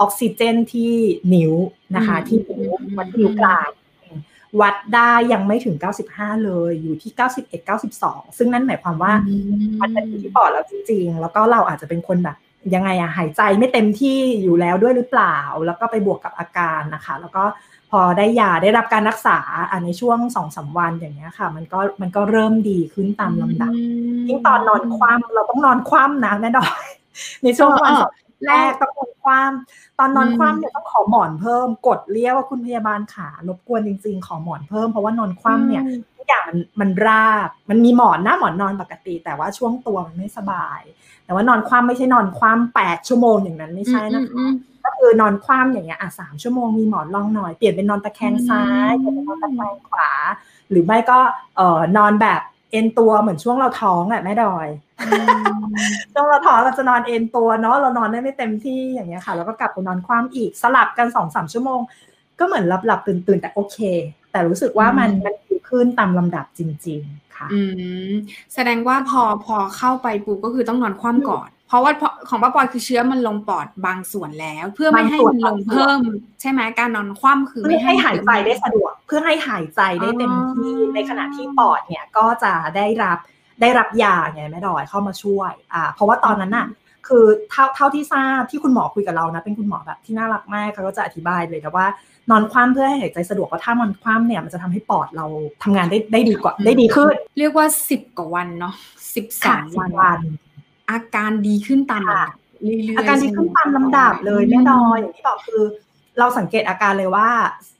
[0.00, 0.94] ออกซิเจนที่
[1.34, 1.52] นิ้ว
[1.96, 3.70] นะคะที่นิ้ววัดนิ้วกลาง
[4.60, 5.76] วัดได้ยังไม่ถึง
[6.10, 9.12] 95 เลยอยู่ที่ 91 92 ซึ่งนั่นหมายความว่า
[9.80, 12.36] มันเป็นที่ปอดแล้วจริง ๆ แล้วก็เราอาจจะเป็นคนแบบ
[12.74, 15.36] ยังไงอะหายใจไม่เต็มที่อยู่แล้วด้วยหรือเปล่า
[15.66, 17.44] แล้วก็ไปบวกกับอาการนะคะ แล้วก็
[17.90, 19.38] พอได้ยาได้รับการรักษา
[19.70, 23.72] อันในช่วงสองสาวันอย่างเงี้ยค่ะ มันก็มันก็เริ่มดีขึ้นตามลำดับ
[24.28, 26.84] ยิ่งตอนนอนคว่ำเราต้องนอนคว่ำนะแม่ดอย
[27.42, 28.12] ในช่วงวันสอง
[28.46, 35.82] แรกต้องนอนคว่ำตอนนอนคว่ำเนี่ยต้องขอหมอนเพิ่ม กดเรียกว่าคุณพยาบาลขารบกวนจริง ๆ ขอหมอนเพิ่มเพราะว่านอนคว่ำเนี่ย
[36.16, 40.80] ทุกอย่างมันมันราบ มันมีหมอนหน้าหมอนนอนปกติ แต่ว่าช่วงตัวมันไม่สบาย
[41.24, 44.46] แต่ว่านอนคว่ำไม่ใช่นอนคว่ำแปดชั่วโมงอย่างนั้นไม่ใช่นะคะ
[44.84, 50.10] ก็คือนอนคว่ำอย่างเงี้ยอะสามชั่วโมงมีหมอนรองหน่อยเปลี่ยนเป็นนอนตะแคงซ้ายเปลี่ยนเป็นนอนตะแคงขวา
[50.70, 51.18] หรือไม่ก็
[51.56, 52.40] เอ่อนอนแบบ
[52.74, 54.68] เอ็นตัวเหมือนช่วงเราท้องอะแม่ดอย
[56.12, 61.80] ช่วงเราท้องเราจะนอนเอ็นตัวเนาะเรานอนได้ไม่เต็มที่อย่างเงี้ยค่ะ แล้วก็กลับไปนอนคว่ำอีกสลับกันสองสามชั่วโมง
[62.38, 63.78] ก็เหมือนหลับหลับตื่นตื่นแต่โอเค
[64.30, 67.60] แต่รู้สึกว่ามันมันดีขึ้นตามลำดับจริง ๆ ค่ะ อื
[68.10, 68.12] ม
[68.54, 71.92] แสดงว่าพอพอเข้าไปปุ๊บก็คือต้องนอนคว่ำก่อนเพ ราะว่า
[72.28, 76.00] ของป้าปอยคือเชื้อมันลงปอดบางส่วนแล้ว เพื่อไม่ให้มันลงเพิ่ม
[76.40, 83.18] ใช่ไหมการนอนคว่ำคือไม่ให้หายใจได้สะดวก เพื่อให้หายใจได้เต็มที่ในขณะที่ปอดเนี่ยก็จะได้รับ
[83.60, 86.66] ได้รับยาไงแม่ดอยเข้ามาช่วยอ่าเพราะว่าตอนนั้นน่ะ
[87.08, 91.86] คือเท่าเท่าที่ทราบที่คุณหมอคุยกับเรานะ เป็นคุณหมอแบบที่น่ารักมากเขาก็จะอธิบายเลยแต่ว่า
[92.30, 95.26] นอนคว่ำเพื่อให้หายใจสะดวกเพราะถ้านอนคว่ำเนี่ยมันจะทำให้ปอดเรา
[95.62, 98.74] ทำงานได้ได้ดีกว่าได้ดีขึ้น เรียกว่าสิบกว่าวันเนาะ
[99.14, 100.20] สิบสองวัน
[100.90, 102.30] อาการดีขึ้นตามลำดับ
[102.62, 105.62] เรื่อยๆอาการดีขึ้นตามลำดับเลยแม่ดอยอย่างที่บอกคือ
[106.18, 107.28] เราสังเกตอาการเลยว่า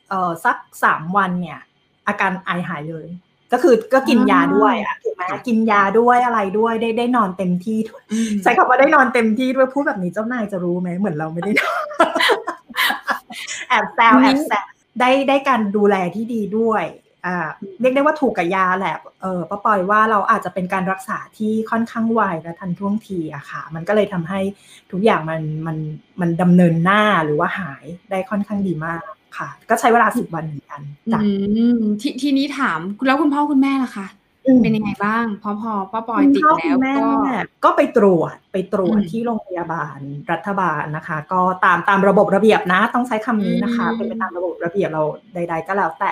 [0.08, 1.60] เออสักสามวันเนี่ย
[2.08, 3.06] อาการไอหายเลย
[3.52, 7.78] ก็คือก็กินยาด้วยอะถูกไหมกินยาด้วยอะไรด้วยได้ได้นอนเต็มที่
[8.42, 11.84] ใช้คำว่าได้นอนเต็มที่ด้วยพูดแบบนี้เจ้านายจะรู้ไหมเหมือนเราไม่ได้นอน
[13.68, 14.66] แอบแซวแอบแซว
[15.00, 17.03] ได้ได้การดูแลที่ดีด้วยอ่า
[17.80, 24.40] เรียกได้ว่าถูกกับยาแหละเออป้าปอยว่าเราอาจจะเป็นการรักษาที่ค่อนข้างไวและทันท่วงทีอะค่ะ มันก็เลยทำให้
[24.90, 25.76] ทุกอย่างมันมัน
[26.20, 29.02] มันดำเนินหน้าหรือว่าหายได้ค่อนข้างดีมาก
[29.38, 30.80] ค่ะ ก็ใช้เวลาสิบวันเหมือนกัน
[31.12, 31.20] จ้ะ
[32.00, 34.08] ททีนี้ถามแล้วคุณพ่อคุณแม่ล่ะคะ
[34.62, 36.42] เป็นยังไงบ้างพอพอป้าปอยติด
[36.82, 37.08] แล้วก็
[37.64, 39.98] ก็ไปตรวจไปตรวจที่โรงพยาบาล
[40.32, 45.02] รัฐบาลนะคะ ก็ตามตามระบบระเบียบนะ ต้องใช้คำนี้นะคะ เป็นไปตามระบบระเบียบเรา
[45.34, 46.10] ใด ๆ ก็แล้วแต่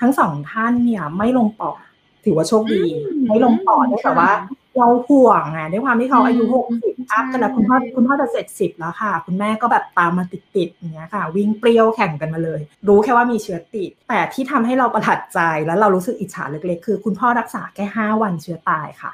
[0.00, 1.78] ทั้งสองท่านเนี่ยไม่ลงปอด
[2.24, 2.82] ถือว่าโชคดี
[3.28, 4.30] ไม่ลงปอดแต่ว่า
[4.78, 19.12] เราห่วงไงด้วยความที่เขาอายุหกสิบอัพกันแล้วคุณพ่อคุณพ่อจะเสร็จสิบแล้วค่ะ คุณแม่ก็แบบตามมาติดๆอย่างเงี้ยค่ะ วิ่งเปรี้ยวแข่งกันมาเลย รู้แค่ว่ามีเชื้อติด แต่ที่ทำให้เราประทับใจแล้วเรารู้สึกอิจฉาเล็กๆ คือ คุณพ่อรักษาแค่ห้าวันเชื้อตายค่ะ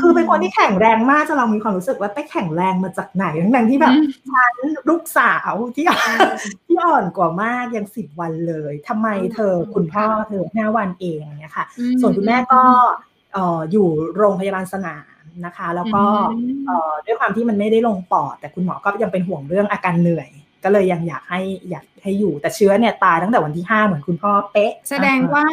[0.00, 3.94] คือเป็นคนที่แข็งแรงมากจนเรามีความรู้สึกว่าไปแข็งแรงมาจากไหนทั้งๆที่แบบ
[4.30, 4.54] ฉัน
[4.90, 5.84] ลูกสาวที่
[6.66, 11.64] ที่อ่อนกว่ามากยังสิบวันเลยทำไมเธอคุณพ่อเธอห้าวันเองเนี่ยค่ะ
[12.00, 12.62] ส่วนคุณแม่ก็
[13.72, 15.14] อยู่โรงพยาบาลสนาม
[15.46, 16.02] นะคะ แล้วก็
[17.06, 20.28] ด้วยความที่มันไม่ได้ลงปอด แต่คุณหมอก็ยังเป็นห่วงเรื่องอาการเหนื่อย
[20.64, 25.46] ก็เลยยังอยากให้อยากให้อยู่ แต่เชื้อเนี่ยตายตั้งแต่วันที่ห้าเหมือนคุณพ่อเป๊ะ แสดงว่า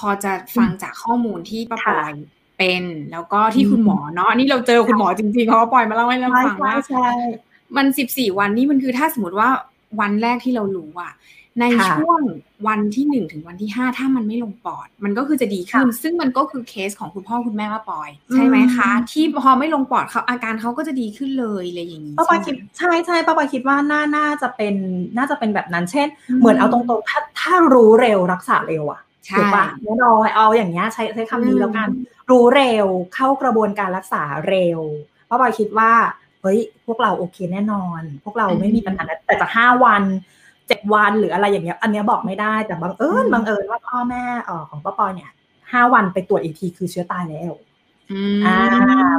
[0.00, 2.12] พอจะฟังจากข้อมูลที่ป้าปอย
[2.58, 6.74] เป็นแล้วก็ที่คุณหมอเนาะนี่เราเจอคุณหมอจริงๆเขาปล่อยมาเล่าให้เราฟังว่า
[7.76, 9.48] มันสิบสี่วันนี่มันคือถ้าสมมติว่า
[10.00, 11.12] วันแรกที่เรารู้อะ
[11.60, 12.20] ในช่วง
[12.66, 24.74] วันที่หนึ่งถึงวันที่ห้าถ้ามันไม่ลงปอด มันก็คือจะดีขึ้น ซึ่งมันก็คือเคสของคุณพ่อคุณแม่ป้าปอย ใช่ไหมคะ ที่พอไม่ลงปอดเขาอาการเขาก็จะดีขึ้นเลยอะไรอย่างนี้ป้าปอยคิดใช่ใช่ป้าปอยคิดว่าน่าน่าจะเป็น
[25.16, 29.00] น่าจะเป็นแบบนั้น เช่น เหมือนเอาตรงๆถ้าถ้ารู้เร็วรักษาเร็วอะ
[29.38, 31.88] ถูกปะแน่นอนเอาอย่างเงี้ยใช้ใช้คำนี้แล้วกัน
[32.30, 34.80] รู้เร็วเข้ากระบวนการรักษาเร็ว
[35.28, 35.92] ป้าปอยคิดว่า
[36.42, 40.02] เฮ้ยพวกเราโอเคแน่นอน พวกเราไม่มีปัญหาแต่จากห้าวัน
[40.68, 45.30] เจ็ดวันหรืออะไรอย่างเงี้ย อันนี้บอกไม่ได้แต่บังเอิญบังเอิญว่าพ่อแม่ออของป้าปอยเนี่ย
[45.72, 47.52] ห้าวันไปตรวจอีกทีคือเชื้อตายแล้ว
[48.46, 48.56] อ่า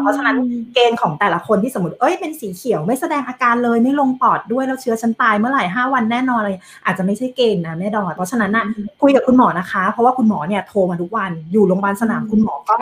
[0.02, 0.38] เพราะฉะนั้น
[0.74, 8.66] เกณฑ์ของแต่ละคนที่สมมติเอ้ยเป็นสีเขียวไม่แสดงอาการเลยไม่ลงปอดด้วยแล้วเชื้อฉันตายเมื่อไหร่ห้าวันแน่นอนเลย อาจจะไม่ใช่เกณฑ์นะแม่ดอดเพราะฉะนั้นน่ะ
[9.02, 12.76] คุยกับคุณหมอนะคะ เพราะว่าคุณหมอเนี่ยโทรมาทุกวันอยู่โรงพยาบาลสนามคุณหมอก็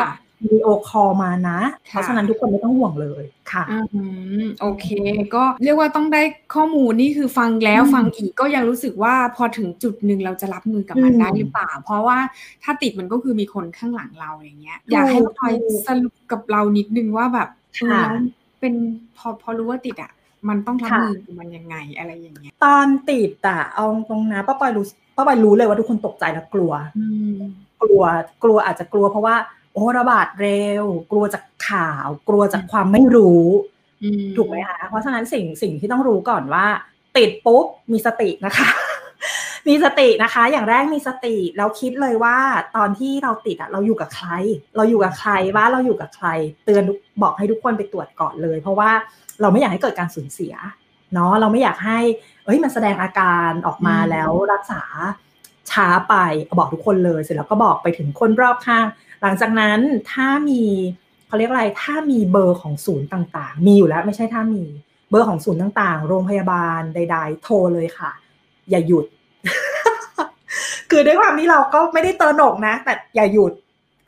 [0.43, 4.01] วิดีโอคอลมานะ เพราะฉะนั้นทุกคนไม่ต้องห่วงเลยค่ะอื
[4.43, 4.87] มโอเค
[5.35, 6.21] ก็เรียกว่าต้องได้
[6.55, 12.17] ข้อมูลนี่คือฟังแล้วฟังอีกก็ยังรู้สึกว่าพอถึงจุดหนึ่งเราจะรับมือกับมันได้หรือเปล่า เพราะว่า
[12.63, 15.53] ถ้าติดมันก็คือมีคนข้างหลังเราอย่างเงี้ย อยากให้พลอย
[15.87, 17.49] สรุปกับเรานิดนึงว่าแบบ
[17.89, 18.09] แล้ว
[18.59, 18.73] เป็น
[19.17, 20.11] พอพอรู้ว่าติดอะ
[20.49, 26.71] มันต้องรับมือกับมันยังไงอะไรอย่างเงี้ย ตอนติดอะเอาตรงนะป้าปอยรู้ป้าปอยรู้เลยว่าทุกคนตกใจและกลัว
[27.81, 28.03] กลัว
[28.43, 29.35] กลัวอาจจะกลัวเพราะว่า
[29.75, 33.45] โอ้ระบาดเร็ว กลัวจากข่าว กลัวจากความไม่รู้
[34.37, 36.65] ถูกไหมคะเพราะฉะนั้นสิ่งสิ่งที่ต้องรู้ก่อนว่า
[37.17, 38.67] ติดปุ๊บมีสตินะคะ
[39.67, 42.37] มีสตินะคะ อย่างแรกมีสติแล้วคิดเลยว่า
[42.75, 44.29] ตอนที่เราติดอะเราอยู่กับใคร
[44.75, 46.27] เราอยู่กับใครว่าเราอยู่กับใคร
[46.65, 46.83] เตือน
[47.21, 48.91] บอกให้ทุกคนไปตรวจก่อนเลย เพราะว่า
[49.41, 50.53] เราไม่อยากให้เกิดการสูญเสีย
[51.13, 51.99] เนาะเราไม่อยากให้
[52.45, 54.81] เอ้ยมันแสดงอาการออกมาแล้วรักษา
[55.71, 56.15] ช้าไป
[56.57, 58.85] บอกทุกคนเลย เสร็จแล้วก็บอกไปถึงคนรอบข้าง
[59.21, 59.79] หลังจากนั้น
[60.11, 60.61] ถ้ามี
[61.27, 64.63] เขาเรียกอะไรถ้ามีเบอร์ของศูนย์ต่างๆ มีอยู่แล้วไม่ใช่ถ้ามี
[65.09, 68.11] เบอร์ของศูนย์ต่างๆ โรงพยาบาลใด ๆ โทรเลยค่ะ
[68.69, 69.05] อย่าหยุด
[70.89, 73.53] คือด้วยความที่เราก็ไม่ได้เตอหนกนะ แต่อย่าหยุด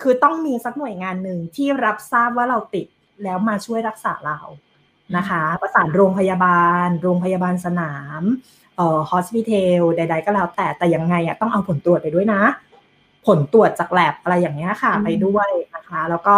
[0.02, 2.88] คือต้องมีสักหน่วยงานหนึ่งที่รับทราบว่าเราติด
[3.24, 4.40] แล้วมาช่วยรักษาเรา
[5.18, 8.24] นะคะ ประสานโรงพยาบาล โรงพยาบาลสนาม
[8.78, 12.42] เอ่อฮอสพิทอลใด ๆ ก็แล้วแต่แต่ยังไงอะต้องเอาผลตรวจไปด้วยนะ
[13.26, 16.36] ผลตรวจจากแลบอะไรอย่างเงี้ยค่ะไปด้วยนะคะ แล้วก็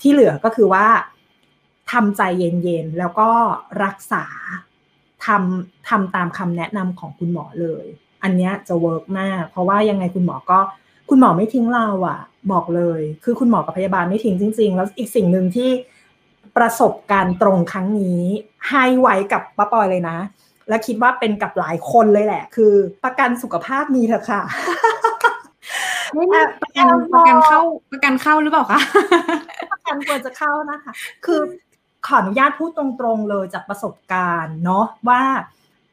[0.00, 0.86] ที่เหลือก็คือว่า
[1.92, 3.30] ทำใจเย็นๆ แล้วก็
[3.84, 4.24] รักษา
[5.26, 7.84] ทำทำตามคำแนะนำของคุณหมอเลย
[8.22, 10.58] อันนี้จะ work มาก เพราะว่ายังไงคุณหมอก็
[11.08, 12.20] คุณหมอไม่ทิ้งเราอะ่ะ
[12.52, 15.70] บอกเลย คือคุณหมอกับพยาบาลไม่ทิ้งจริง ๆ แล้วอีกสิ่งหนึ่งที่
[16.56, 18.22] ประสบการณ์ตรงครั้งนี้
[18.70, 20.18] ให้ไว้กับป้าปอยเลยนะ
[20.68, 22.72] และคิดว่าเป็นกับหลายคนเลยแหละ คือ
[23.04, 25.11] ประกันสุขภาพมีเถอะค่ะไม่มี
[26.62, 27.60] ประกันประกันเข้า
[27.92, 28.80] ประกันเข้าหรือเปล่าคะ
[29.72, 30.92] ประกันควรจะเข้านะคะ
[31.24, 31.40] คือ
[32.06, 35.22] ขออนุญาตพูดตรงๆเลยจากประสบการณ์เนาะว่า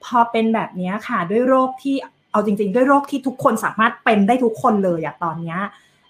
[0.03, 1.95] พอเป็นแบบนี้ค่ะด้วยโรคที่
[2.31, 5.57] เอาจริง ๆ ด้วยโรคที่ทุกคนสามารถเป็นได้ทุกคนเลยอะตอนนี้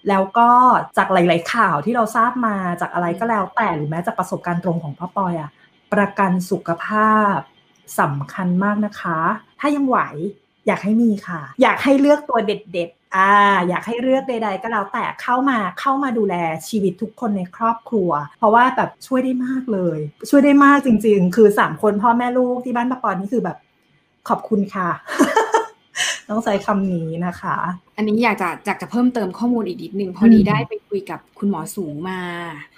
[0.08, 0.48] แล้วก็
[0.96, 5.50] จากหลาย ๆ ข่าวที่เราทราบมาจากอะไรก็แล้วแต่หรือแม้จากประสบการณ์ตรงของพ่อปอยอะ
[5.92, 7.36] ประกันสุขภาพ
[8.00, 9.18] สำคัญมากนะคะ
[9.60, 9.98] ถ้ายังไหว
[10.66, 13.30] อยากให้มีค่ะ อยากให้เลือกตัวเด็ด อ่า
[13.68, 16.34] อยากให้เลือกใด ๆ ก็แล้วแต่เข้ามาเข้ามาดูแล
[16.68, 19.98] ชีวิตทุกคนในครอบครัว เพราะว่าแบบช่วยได้มากเลย
[20.30, 23.58] ช่วยได้มากจริง ๆ คือสามคนพ่อแม่ลูกที่บ้านปะปอนนี่คือแบบ
[24.28, 24.88] ขอบคุณค่ะ
[26.28, 27.56] ต้องใช้คำนี้นะคะ
[27.96, 32.20] อันนี้อยากจะอยากจะเพิ่มเติมข้อมูลอีกนิดนึงพอดีได้ไปคุยกับคุณหมอสูงมา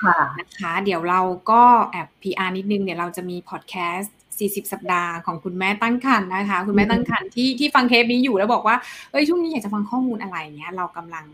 [0.03, 8.77] ค่ะนะคะ เดี๋ยวเราก็แอบ PR นิดนึงเนี่ยเราจะมีพอดแคสต์ 40 สัปดาห์ของคุณแม่ตั้งครรภ์นะคะ คุณแม่ตั้งครรภ์ที่ที่ฟังเทปนี้อยู่แล้วบอกว่า
[9.11, 11.25] เอ้ยช่วงนี้อยากจะฟังข้อมูลอะไรเนี้ยเรากำลัง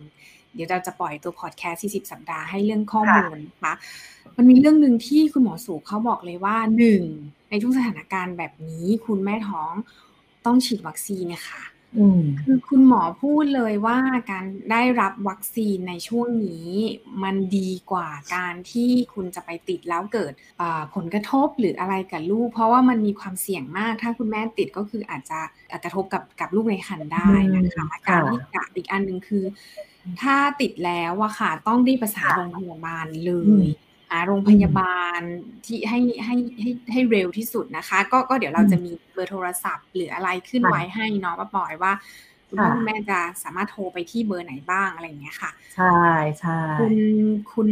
[0.54, 3.74] เดี๋ยวเราจะปล่อยตัวพอดแคสต์40 สัปดาห์ให้เรื่องข้อมูลนะคะ
[4.36, 7.02] มันมีเรื่องหนึ่งที่คุณหมอสูเขาบอกเลยว่าหนึ่ง
[7.50, 9.72] ในทุกสถานการณ์แบบนี้ คุณแม่ท้อง
[10.46, 11.62] ต้องฉีดวัคซีนนะคะ
[12.40, 13.98] คือคุณหมอพูดเลยว่า
[14.30, 16.68] การได้รับวัคซีนในช่วงนี้
[17.22, 20.32] มันดีกว่าการที่คุณจะไปติดแล้วเกิด
[20.94, 25.40] ผลกระทบหรืออะไรกับลูก เพราะว่ามันมีความเสี่ยงมาก ถ้าคุณแม่ติดก็คืออาจจะ
[25.84, 29.44] กระทบกับกับลูกในครรภ์ได้นะคะการที่กะอีกอันหนึ่งคือ
[30.20, 33.66] ถ้าติดแล้วอะค่ะต้องรีบประสานโรงพยาบาลเลย
[34.08, 35.20] หาโรงพยาบาล
[35.66, 41.92] ที่ให้ให้ให้ให้เร็วที่สุดนะคะ ก็ก็เดี๋ยวเราจะมีเบอร์โทรศัพท์ หรืออะไรขึ้นไว้ให้น้องป้าปอยว่า
[42.48, 45.98] คุณพ่อคุณแม่จะสามารถโทรไปที่เบอร์ไหนบ้างอะไรอย่างเงี้ยค่ะ ใช่
[46.40, 46.92] ใช่คุณ
[47.54, 47.68] คุณ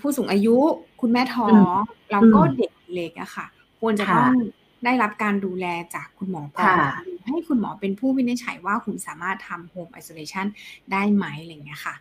[0.00, 0.56] ผู้สูงอายุ
[1.00, 1.74] คุณแม่ท้อง
[2.10, 3.46] แล้วก็เด็กเล็กอะค่ะ
[3.80, 4.32] ควรจะต้อง
[4.84, 10.46] ได้รับการดูแลจากคุณหมอก่อน ให้คุณหมอเป็นผู้วินิจฉัยว่าคุณสามารถทำ home isolation
[10.92, 11.94] ได้ไหมอะไรเงี้ยค่ะ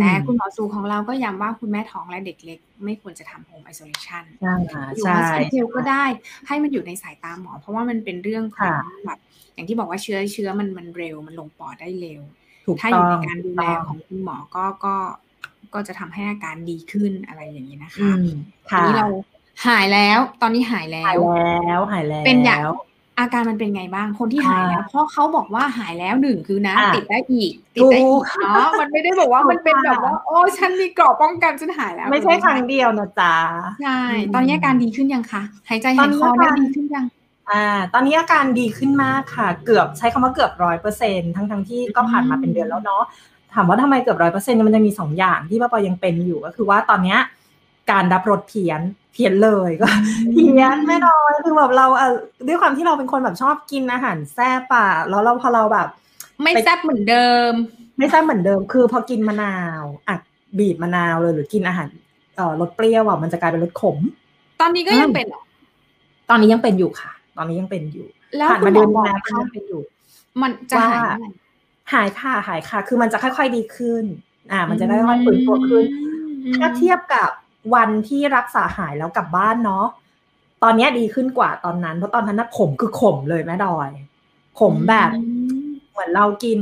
[0.00, 4.24] แต่คุณหมอสูของเราก็ย้ำว่าคุณแม่ท้องและเด็กเล็ก ไม่ควรจะทำ home isolation
[4.96, 6.04] อยู่ hospitel ก็ได้
[6.46, 9.18] ให้มันอยู่ในสายตาหมอ เพราะว่ามันเป็นเรื่องของแบบ
[9.54, 12.22] อย่างที่บอกว่าเชื้อเชื้อมันมันเร็วมันลงปอดได้เร็ว
[12.80, 14.94] ถ้าอยู่ในการดูแลของคุณหมอก็ก็
[15.74, 18.10] ก็จะทำให้อาการดีขึ้นอะไรอย่างนี้นะคะ
[18.70, 19.06] ทีนี้เรา
[19.66, 22.60] หายแล้ว ตอนนี้หายแล้ว หายแล้ว หายแล้ว เป็นอย่าง
[23.20, 28.22] อาการมันเป็นไงบ้างคนที่หายแล้วเพราะเขาบอกว่าหายแล้วหนึ่งคือนะ ติดได้อีก ติดได้อีก
[28.54, 33.34] เนาะมันไม่ได้บอกว่ามันเป็นแบบว่าโอ้ฉันมีเกราะป้องกันฉันหายแล้ว ไม่ใช่ครั้งเดียวนะจ๊ะ
[33.82, 34.00] ใช่
[34.34, 37.06] ตอนนี้อาการดีขึ้นยังคะหายใจหายคอได้ดีขึ้นยัง
[37.50, 43.04] อ่าตอนนี้อาการดีขึ้นมากค่ะ เกือบใช้คำว่าเกือบร้อยเปอร์เซ็นทั้งทั้งที่ก็ผ่านมาเป็นเดือนแล้วเนาะ
[43.54, 47.18] ถามว่าทำไมเกือบร้อยเปอร์เซ็นต์มันจะมีสองอย่างที่ป้าปอยังเป็นอยู่ก็คือว่าตอนเนี้ย
[47.90, 48.80] การรับรสเพี้ยน
[49.12, 49.88] เพี้ยนเลยก็
[50.32, 52.14] เพี้ยนไม่น้อยคือแบบเราเออ
[52.48, 55.88] ด้วยความที่เราเป็นคนแบบชอบกินอาหารแซ่บอะแล้วเราพอเราแบบ
[56.42, 57.52] ไม่แซ่บเหมือนเดิม
[57.98, 60.20] ไม่แซ่บเหมือนเดิม คือพอกินมะนาวอัด
[60.58, 61.88] บีบมะนาวเลยหรือกินอาหาร
[62.36, 63.96] เอ่อรสเปรี้ยวอะมันจะกลายเป็นรสขม
[64.60, 65.42] ตอนนี้ก็ยังเป็นหรอ
[66.30, 69.82] ตอนนี้ยังเป็นอยู่ค่ะ ตอนนี้ยังเป็นอยู่แล้วผ่านมาเดือนแล้วยังเป็นอยู่
[70.42, 71.30] มันจะหาย
[71.92, 74.04] หายค่ะหายค่ะ คือมันจะค่อย ๆดีขึ้น
[74.52, 75.84] อ่า มันจะได้ค่อยๆฟื้นตัวขึ้น
[76.56, 77.30] ถ้าเทียบกับ
[77.74, 79.86] วันที่รักษาหายแล้วกลับบ้านเนาะ
[80.62, 83.90] ตอนนี้ดีขึ้นกว่าตอนนั้น เพราะตอนนั้นนะขมคือขมเลยแม่ดอย
[84.60, 85.10] ขมแบบ
[85.92, 86.60] เหมือนเรากิน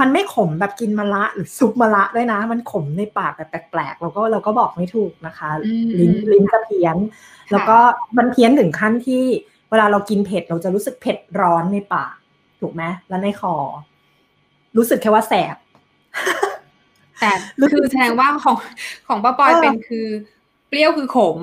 [0.00, 5.50] มันไม่ขมแบบกินมะระหรือซุปมะระด้วยนะ มันขมในปากแบบแปลกๆเราก็เราก็บอกไม่ถูกนะคะ
[5.98, 6.96] ลิ้นลิ้นจะเพี้ยน
[7.50, 7.78] แล้วก็
[8.18, 9.22] มันเพี้ยนถึงขั้นที่
[9.70, 12.14] เวลาเรากินเผ็ดเราจะรู้สึกเผ็ดร้อนในปาก
[12.60, 13.54] ถูกไหมแล้วในคอ
[14.76, 15.56] รู้สึกแค่ว่าแสบ
[17.20, 17.30] แต่
[17.72, 18.56] คือแสดงว่าของ
[19.08, 20.06] ของป้าปอยเป็นคือ
[20.70, 21.38] เปรี้ยวคือขม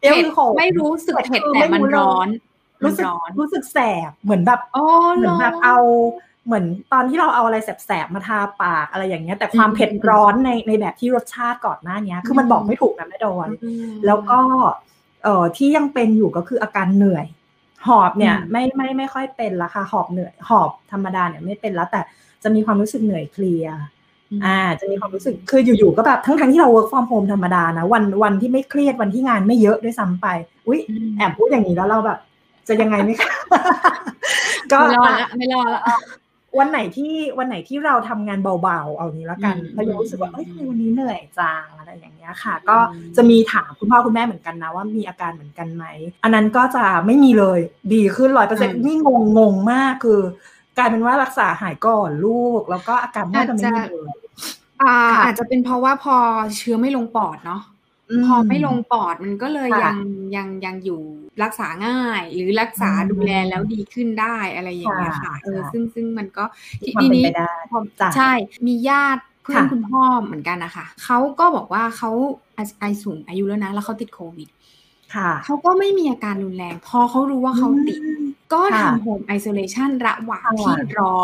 [0.00, 2.28] เปรี้ยวคือขมไม่รู้สึกเผ็ดแต่มันร้อน
[2.84, 3.06] รู้สึก
[3.38, 4.60] รู้สึกแสบเหมือนแบบ
[5.16, 5.78] เหมือนแบบเอา
[6.46, 13.48] เหมือนตอนที่เราเอาอะไรแสบๆมาทาปากอะไรอย่างเงี้ย แต่ความเผ็ดร้อนในในแบบที่รสชาติก่อนหน้านี้คือมันบอกไม่ถูกนะแม่ดอน
[14.06, 14.40] แล้วก็
[15.24, 17.26] เอ่อที่ยังเป็นอยู่ก็คืออาการเหนื่อย
[17.86, 22.00] หอบเนี่ยไม่ไม่ไม่ค่อยเป็นละค่ะหอบเหนื่อยหอบธรรมดาเนี่ยไม่เป็นแล้วแต่
[22.42, 23.66] จะมีความรู้สึกเหนื่อยเคลีย
[24.44, 30.26] อ่าจะมีความรู้สึกคืออยู่ๆก็แบบทั้งๆที่เรา work from home ธรรมดานะวันวันที่ไม่เครียดวันที่งานไม่เยอะด้วยซ้ำไป
[30.66, 30.80] อุ้ย
[31.16, 32.18] แอบพูดอย่างนี้แล้วเราแบบ
[32.68, 33.32] จะยังไงไหมคะ
[34.72, 35.82] ก็ไม่รอละไม่รอละ
[36.58, 42.78] วันไหนที่วันไหนที่เราทำงานเบาๆ เอานี้แล้วกันเรายังรู้สึกว่าเอ้ยวันนี้เหนื่อยจังอะไรอย่างเงี้ยค่ะ ก็
[43.16, 45.84] จะมีถามคุณพ่อคุณแม่เหมือนกันนะว่ามีอาการเหมือนกันไหม
[46.24, 47.60] อันนั้นก็จะไม่มีเลย
[47.94, 50.20] ดีขึ้นร้อยเปอร์เซ็นต์นี่งงงงมากคือ
[50.78, 54.21] กลายเป็นว่ารักษาหายก่อนลูก แล้วก็อาการแม่จะไม่มีเลย
[54.82, 56.16] อ่าอาจจะเป็นเพราะว่าพอ
[56.56, 57.62] เชื้อไม่ลงปอดเนาะ
[58.26, 59.96] พอไม่ลงปอดมันก็เลยยัง
[60.36, 61.00] ยังยังอยู่
[61.42, 66.44] รักษาง่าย หรือรักษาดูแลแล้วดีขึ้นได้อะไรอย่างเงี้ยค่ะ เออซึ่งซึ่งมันก็
[67.02, 67.24] ทีนี้
[68.16, 68.30] ใช่
[68.66, 72.10] มีญาติเพื่อนคุณพ่อเหมือนกันนะคะเขาก็บอกว่าเขา
[72.80, 74.48] ไอสูงอายุแล้วนะ แล้วเขาติดโควิด
[75.44, 78.00] เขาก็ไม่มีอาการรุนแรง พอเขารู้ว่าเขาติด
[78.52, 81.16] ก็ทำโฮมไอโซเลชันระหว่างที่รอ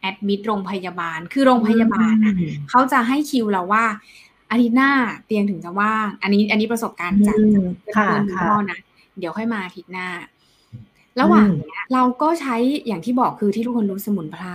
[0.00, 2.34] แอดมิดโรงพยาบาล คือโรงพยาบาลอะ
[2.70, 3.84] เขาจะให้คิวเราว่า
[4.50, 4.90] อาทิตย์หน้า
[5.26, 7.36] เตียงถึงจะว่าง อันนี้อันนี้ประสบการณ์จาก
[7.82, 8.78] เพื่อนพ่อนะ
[9.18, 10.08] เดี๋ยวค่อยมาอาทิตย์หน้า
[11.20, 14.46] ระหว่างนี้เราก็ใช้อย่างที่บอกคือที่ทุกคนรู้สมุนไพร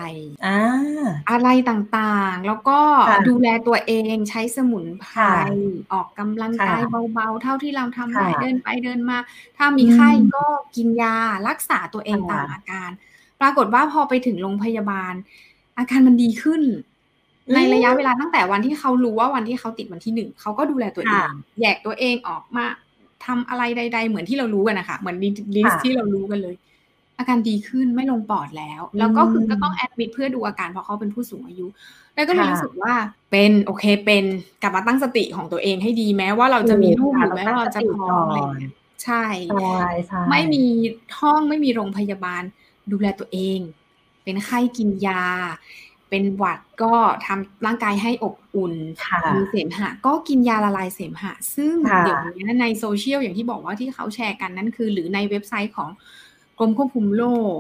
[1.30, 2.80] อะไรต่างๆ แล้วก็
[3.28, 5.22] ดูแลตัวเองใช้สมุนไพร
[5.94, 6.82] ออกกำลังกาย
[7.14, 9.18] เบาๆ เท่าที่เราทำได้เดินไปเดินมา
[9.58, 11.16] ถ้ามีไข้ก็กินยา
[11.48, 12.94] รักษาตัวเองตามอาการป
[13.46, 15.14] รากฏว่าพอไปถึงโรงพยาบาล
[15.78, 16.62] อาการมันดีขึ้น
[17.54, 21.28] ในระยะเวลาตั้งแต่วันที่เขารู้ว่าวันที่เขาติดวันที่หนึ่งเขาก็ดูแลตัวเอง
[21.60, 22.66] แยกตัวเองออกมา
[23.26, 25.16] ทำอะไรใด ๆ เหมือนที่เรารู้กันนะคะเหมือน
[25.56, 26.56] ลิสที่เรารู้กันเลย
[27.18, 31.68] อาการดีขึ้นไม่ลงปอดแล้ว แล้วก็คือก็ต้องแอดมิดเพื่อดูอาการเพราะเขาเป็นผู้สูงอายุ
[32.16, 32.94] แล้วก็รู้สึกว่า
[33.32, 34.26] เป็นโอเคเป็น
[34.62, 38.40] กลับมาตั้งสติของตัวเองให้ดีแม้ว่าเราจะมีลูกหรือแม้ว่าเราจะท้องอะไร
[39.04, 39.24] ใช่
[40.30, 40.64] ไม่มี
[41.20, 42.44] ห้องไม่มีโรงพยาบาล
[42.92, 43.60] ดูแลตัวเอง
[44.24, 45.24] เป็นไข้กินยา
[46.10, 46.94] เป็นหวัดก็
[47.26, 48.74] ทำร่างกายให้อบอุ่น
[49.34, 55.90] มีเสมหะ ก็กินยาละลายเสมหะ ซึ่งเดี๋ยวนี้ในโซเชียลอย่างที่บอกว่าที่เขาแชร์กันนั่นคือ หรือในเว็บไซต์ของ
[56.60, 57.24] กรมควบคุมโร
[57.58, 57.60] ค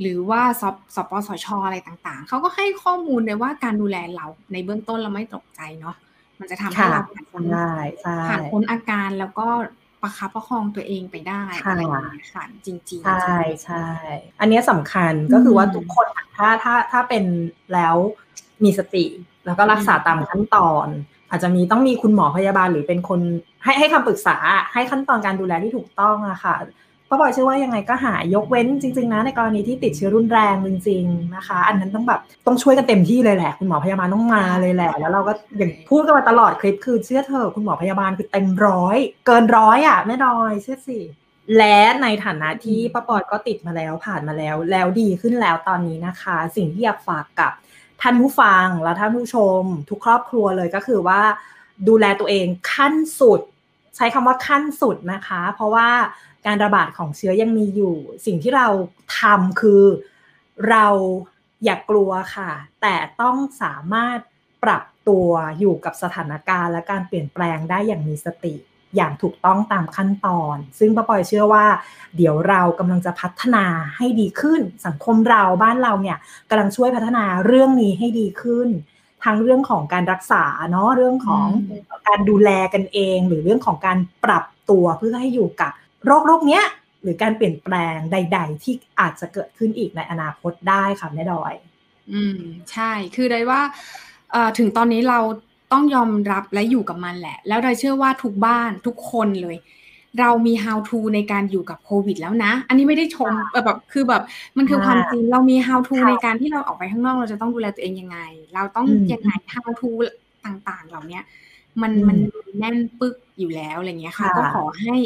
[0.00, 5.96] หรือว่าสปสปสชอะไรต่างๆ เขาก็ให้ข้อมูลเลยว่าการดูแลเราในเบื้องต้นเราไม่ตกใจเนาะ
[6.40, 7.44] มันจะทำให้เราผ่านพ้น
[8.28, 9.48] ผ่านพ้นอาการแล้วก็
[10.02, 13.86] ประคับประคองตัวเองไปได้อะไรอย่างเงี้ยค่ะจริงๆใช่ใช่
[14.40, 16.06] อันนี้สำคัญก็คือว่าทุกคน
[16.36, 17.24] ถ้าถ้าถ้าเป็น
[17.74, 17.96] แล้ว
[18.64, 19.04] มีสติ
[19.46, 20.88] แล้วก็รักษาตามขั้นตอน
[21.30, 23.20] อาจจะมีต้องมีคุณหมอพยาบาลหรือเป็นคน
[23.64, 24.36] ให้ให้คำปรึกษา
[24.72, 26.56] ให้ขั้นตอนการดูแลที่ถูกต้องอะค่ะ
[27.08, 40.98] ป้าบอยเชื่อว่ายังไงก็หายกเว้นจริง ๆ นะในกรณีที่ติดเชื้อรุนแรงจริงๆนะคะ อันนั้นต้องแบบต้องช่วยกันเต็มที่เลยแหละ คุณหมอพยาบาลต้องมาเลยแหละ แล้วเราก็อย่างพูดกันมาตลอดคลิปคือเชื่อเธอคุณหมอพยาบาลคือเต็มร้อย เกินร้อยอะแม่ดอยเชื่อสิ
[41.56, 47.52] และในฐานะที่ป้าปอยก็ติดมาแล้วผ่านมาแล้ว แล้วดีขึ้นแล้วตอนนี้นะคะ สิ่งที่อยากฝากกับ
[48.02, 51.20] ท่านผู้ฟังและท่านผู้ชม ทุกครอบครัวเลยก็คือว่า
[51.88, 53.40] ดูแลตัวเองขั้นสุด
[53.96, 55.88] ใช้คำว่าขั้นสุดนะคะ เพราะว่า
[56.46, 57.94] การระบาดของเชื้อยังมีอยู่
[58.26, 58.68] สิ่งที่เรา
[59.18, 59.82] ทำคือ
[60.68, 60.86] เรา
[61.64, 62.50] อย่ากกลัวค่ะ
[62.82, 64.18] แต่ต้องสามารถ
[64.64, 65.28] ปรับตัว
[65.58, 68.54] อยู่กับสถานการณ์ และการเปลี่ยนแปลงได้อย่างมีสติ
[68.96, 71.66] อย่างถูกต้องตามขั้นตอน ซึ่งป้าปอยเชื่อว่า
[72.16, 73.64] เดี๋ยวเรากำลังจะพัฒนา
[73.96, 76.18] ให้ดีขึ้น สังคมเราบ้านเราเนี่ย
[76.50, 78.68] กำลังช่วยพัฒนาเรื่องนี้ให้ดีขึ้น
[79.24, 81.46] ทั้งเรื่องของการรักษาเนาะเรื่องของ
[82.08, 85.72] การดูแลกันเอง หรือเรื่องของการปรับตัวเพื่อให้อยู่กับ
[86.06, 86.64] โรคโรคเนี้ย
[87.02, 91.54] หรือการเปลี่ยนแปลงใด ๆ ที่อาจจะเกิดขึ้นอีกในอนาคตได้ค่ะแม่ดอย
[92.12, 92.40] อืม
[92.72, 93.60] ใช่ คือได้ว่า
[94.58, 95.20] ถึงตอนนี้เรา
[95.72, 99.56] ต้องยอมรับและอยู่กับมันแหละ แล้วเราเชื่อว่าทุกบ้านทุกคนเลย
[100.20, 103.30] เรามี how to ในการอยู่กับโควิดแล้วนะ อันนี้ไม่ได้ชม
[103.64, 104.22] แบบคือแบบ
[104.56, 108.18] มันคือความจริงเรามี how to ในการที่เราออกไปข้างนอกเราจะต้องดูแลตัวเองยังไง
[108.54, 109.90] เราต้องยังไง how to
[110.46, 111.20] ต่างๆ เหล่านี้
[111.82, 112.16] มันมัน
[112.58, 114.96] แน่นปึกอยู่แล้วอะไรเงี้ยค่ะ ก็ขอให้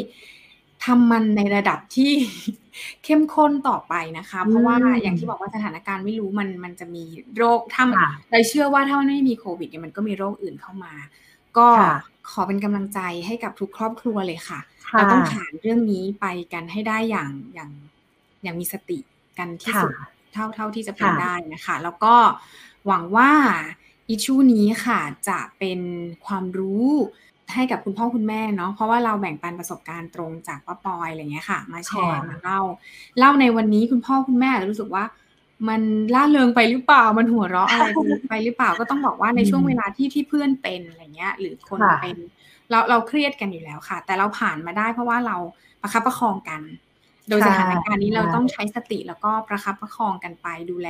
[0.85, 2.11] ทำมันในระดับที่
[3.03, 7.03] เข้มข้นต่อไปนะคะ เพราะว่าอย่างที่บอกว่าสถานการณ์ไม่รู้มันมันจะมี
[7.37, 7.85] โรคถ้า
[8.31, 10.93] เราเชื่อว่าถ้ามันไม่มีโควิดเนี่ยมันก็มีโรคอื่นเข้ามา
[11.57, 11.67] ก็
[12.31, 14.59] ขอเป็นกำลังใจให้กับทุกครอบครัวเลยค่ะ
[14.93, 17.71] เราต้องผ่านเรื่องนี้ไปกันให้ได้อย่างอย่าง
[18.43, 18.99] อย่างมีสติ
[19.37, 19.91] กันที่สุด
[20.33, 22.15] เท่าเท่าที่จะเป็นได้นะคะ แล้วก็
[22.87, 23.31] หวังว่า
[24.09, 25.79] อิชูนี้ค่ะจะเป็น
[26.25, 26.89] ความรู้
[27.55, 32.59] ให้กับคุณพ่อคุณแม่เนาะเพราะว่าเราแบ่งปันประสบการณ์ตรงจากป้าปอยอะไรเงี้ยค่ะ มาแชร์มาเล่า
[33.19, 35.03] เล่าในวันนี้คุณพ่อคุณแม่รู้สึกว่า
[35.69, 35.81] มัน
[36.15, 37.85] ล่าเริงไปหรือเปล่ามันหัวเราะอะไร
[38.29, 42.17] ไปหรือเปล่าก็ต้องบอกว่าในช่วงเวลาที่ที่เพื่อนเป็นอะไรเงี้ย หรือคนเป็น
[42.69, 45.37] เราเราเครียดกันอยู่แล้วค่ะ แต่เราผ่านมาได้เพราะว่าเรา
[45.81, 46.61] ประคับประคองกัน
[47.29, 50.89] โดยสถานการณ์นี้เราต้องใช้สติแล้วก็ประคับประคองกันไปดูแล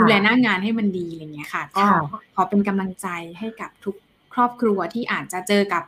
[0.00, 1.84] ดูแลหน้างานให้มันดีอะไรเงี้ยค่ะ ก็
[2.34, 3.96] ขอเป็นกำลังใจให้กับทุก
[4.34, 5.82] ครอบครัวที่อาจจะเจอกับ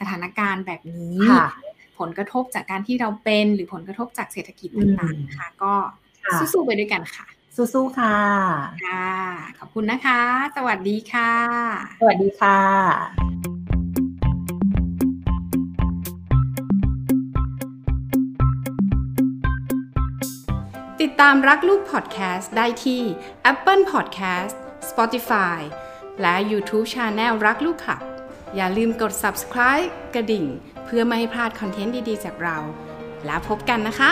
[0.00, 1.18] สถานการณ์แบบนี้
[1.98, 5.74] ผลกระทบจากการที่เราเป็นหรือผลกระทบจากเศรษฐกิจต่างๆค่ะก็
[6.52, 8.16] สู้ๆไปด้วยกันค่ะ สู้ๆค่ะ
[8.86, 9.10] ค่ะ
[9.58, 10.20] ขอบคุณนะคะ
[10.56, 11.32] สวัสดีค่ะ
[12.00, 12.60] สวัสดีค่ะ
[21.02, 23.02] ติดตามรักลูกพอดแคสต์ได้ที่
[23.52, 24.54] Apple Podcast
[24.90, 25.60] Spotify
[26.20, 27.98] และ YouTube Channel รักลูกค่ะ
[28.56, 30.44] อย่าลืมกด subscribe กระดิ่ง
[30.84, 32.56] เพื่อไม่ให้พลาดคอนเทนต์ดีๆ จากเรา
[33.26, 34.10] แล้วพบกันนะคะ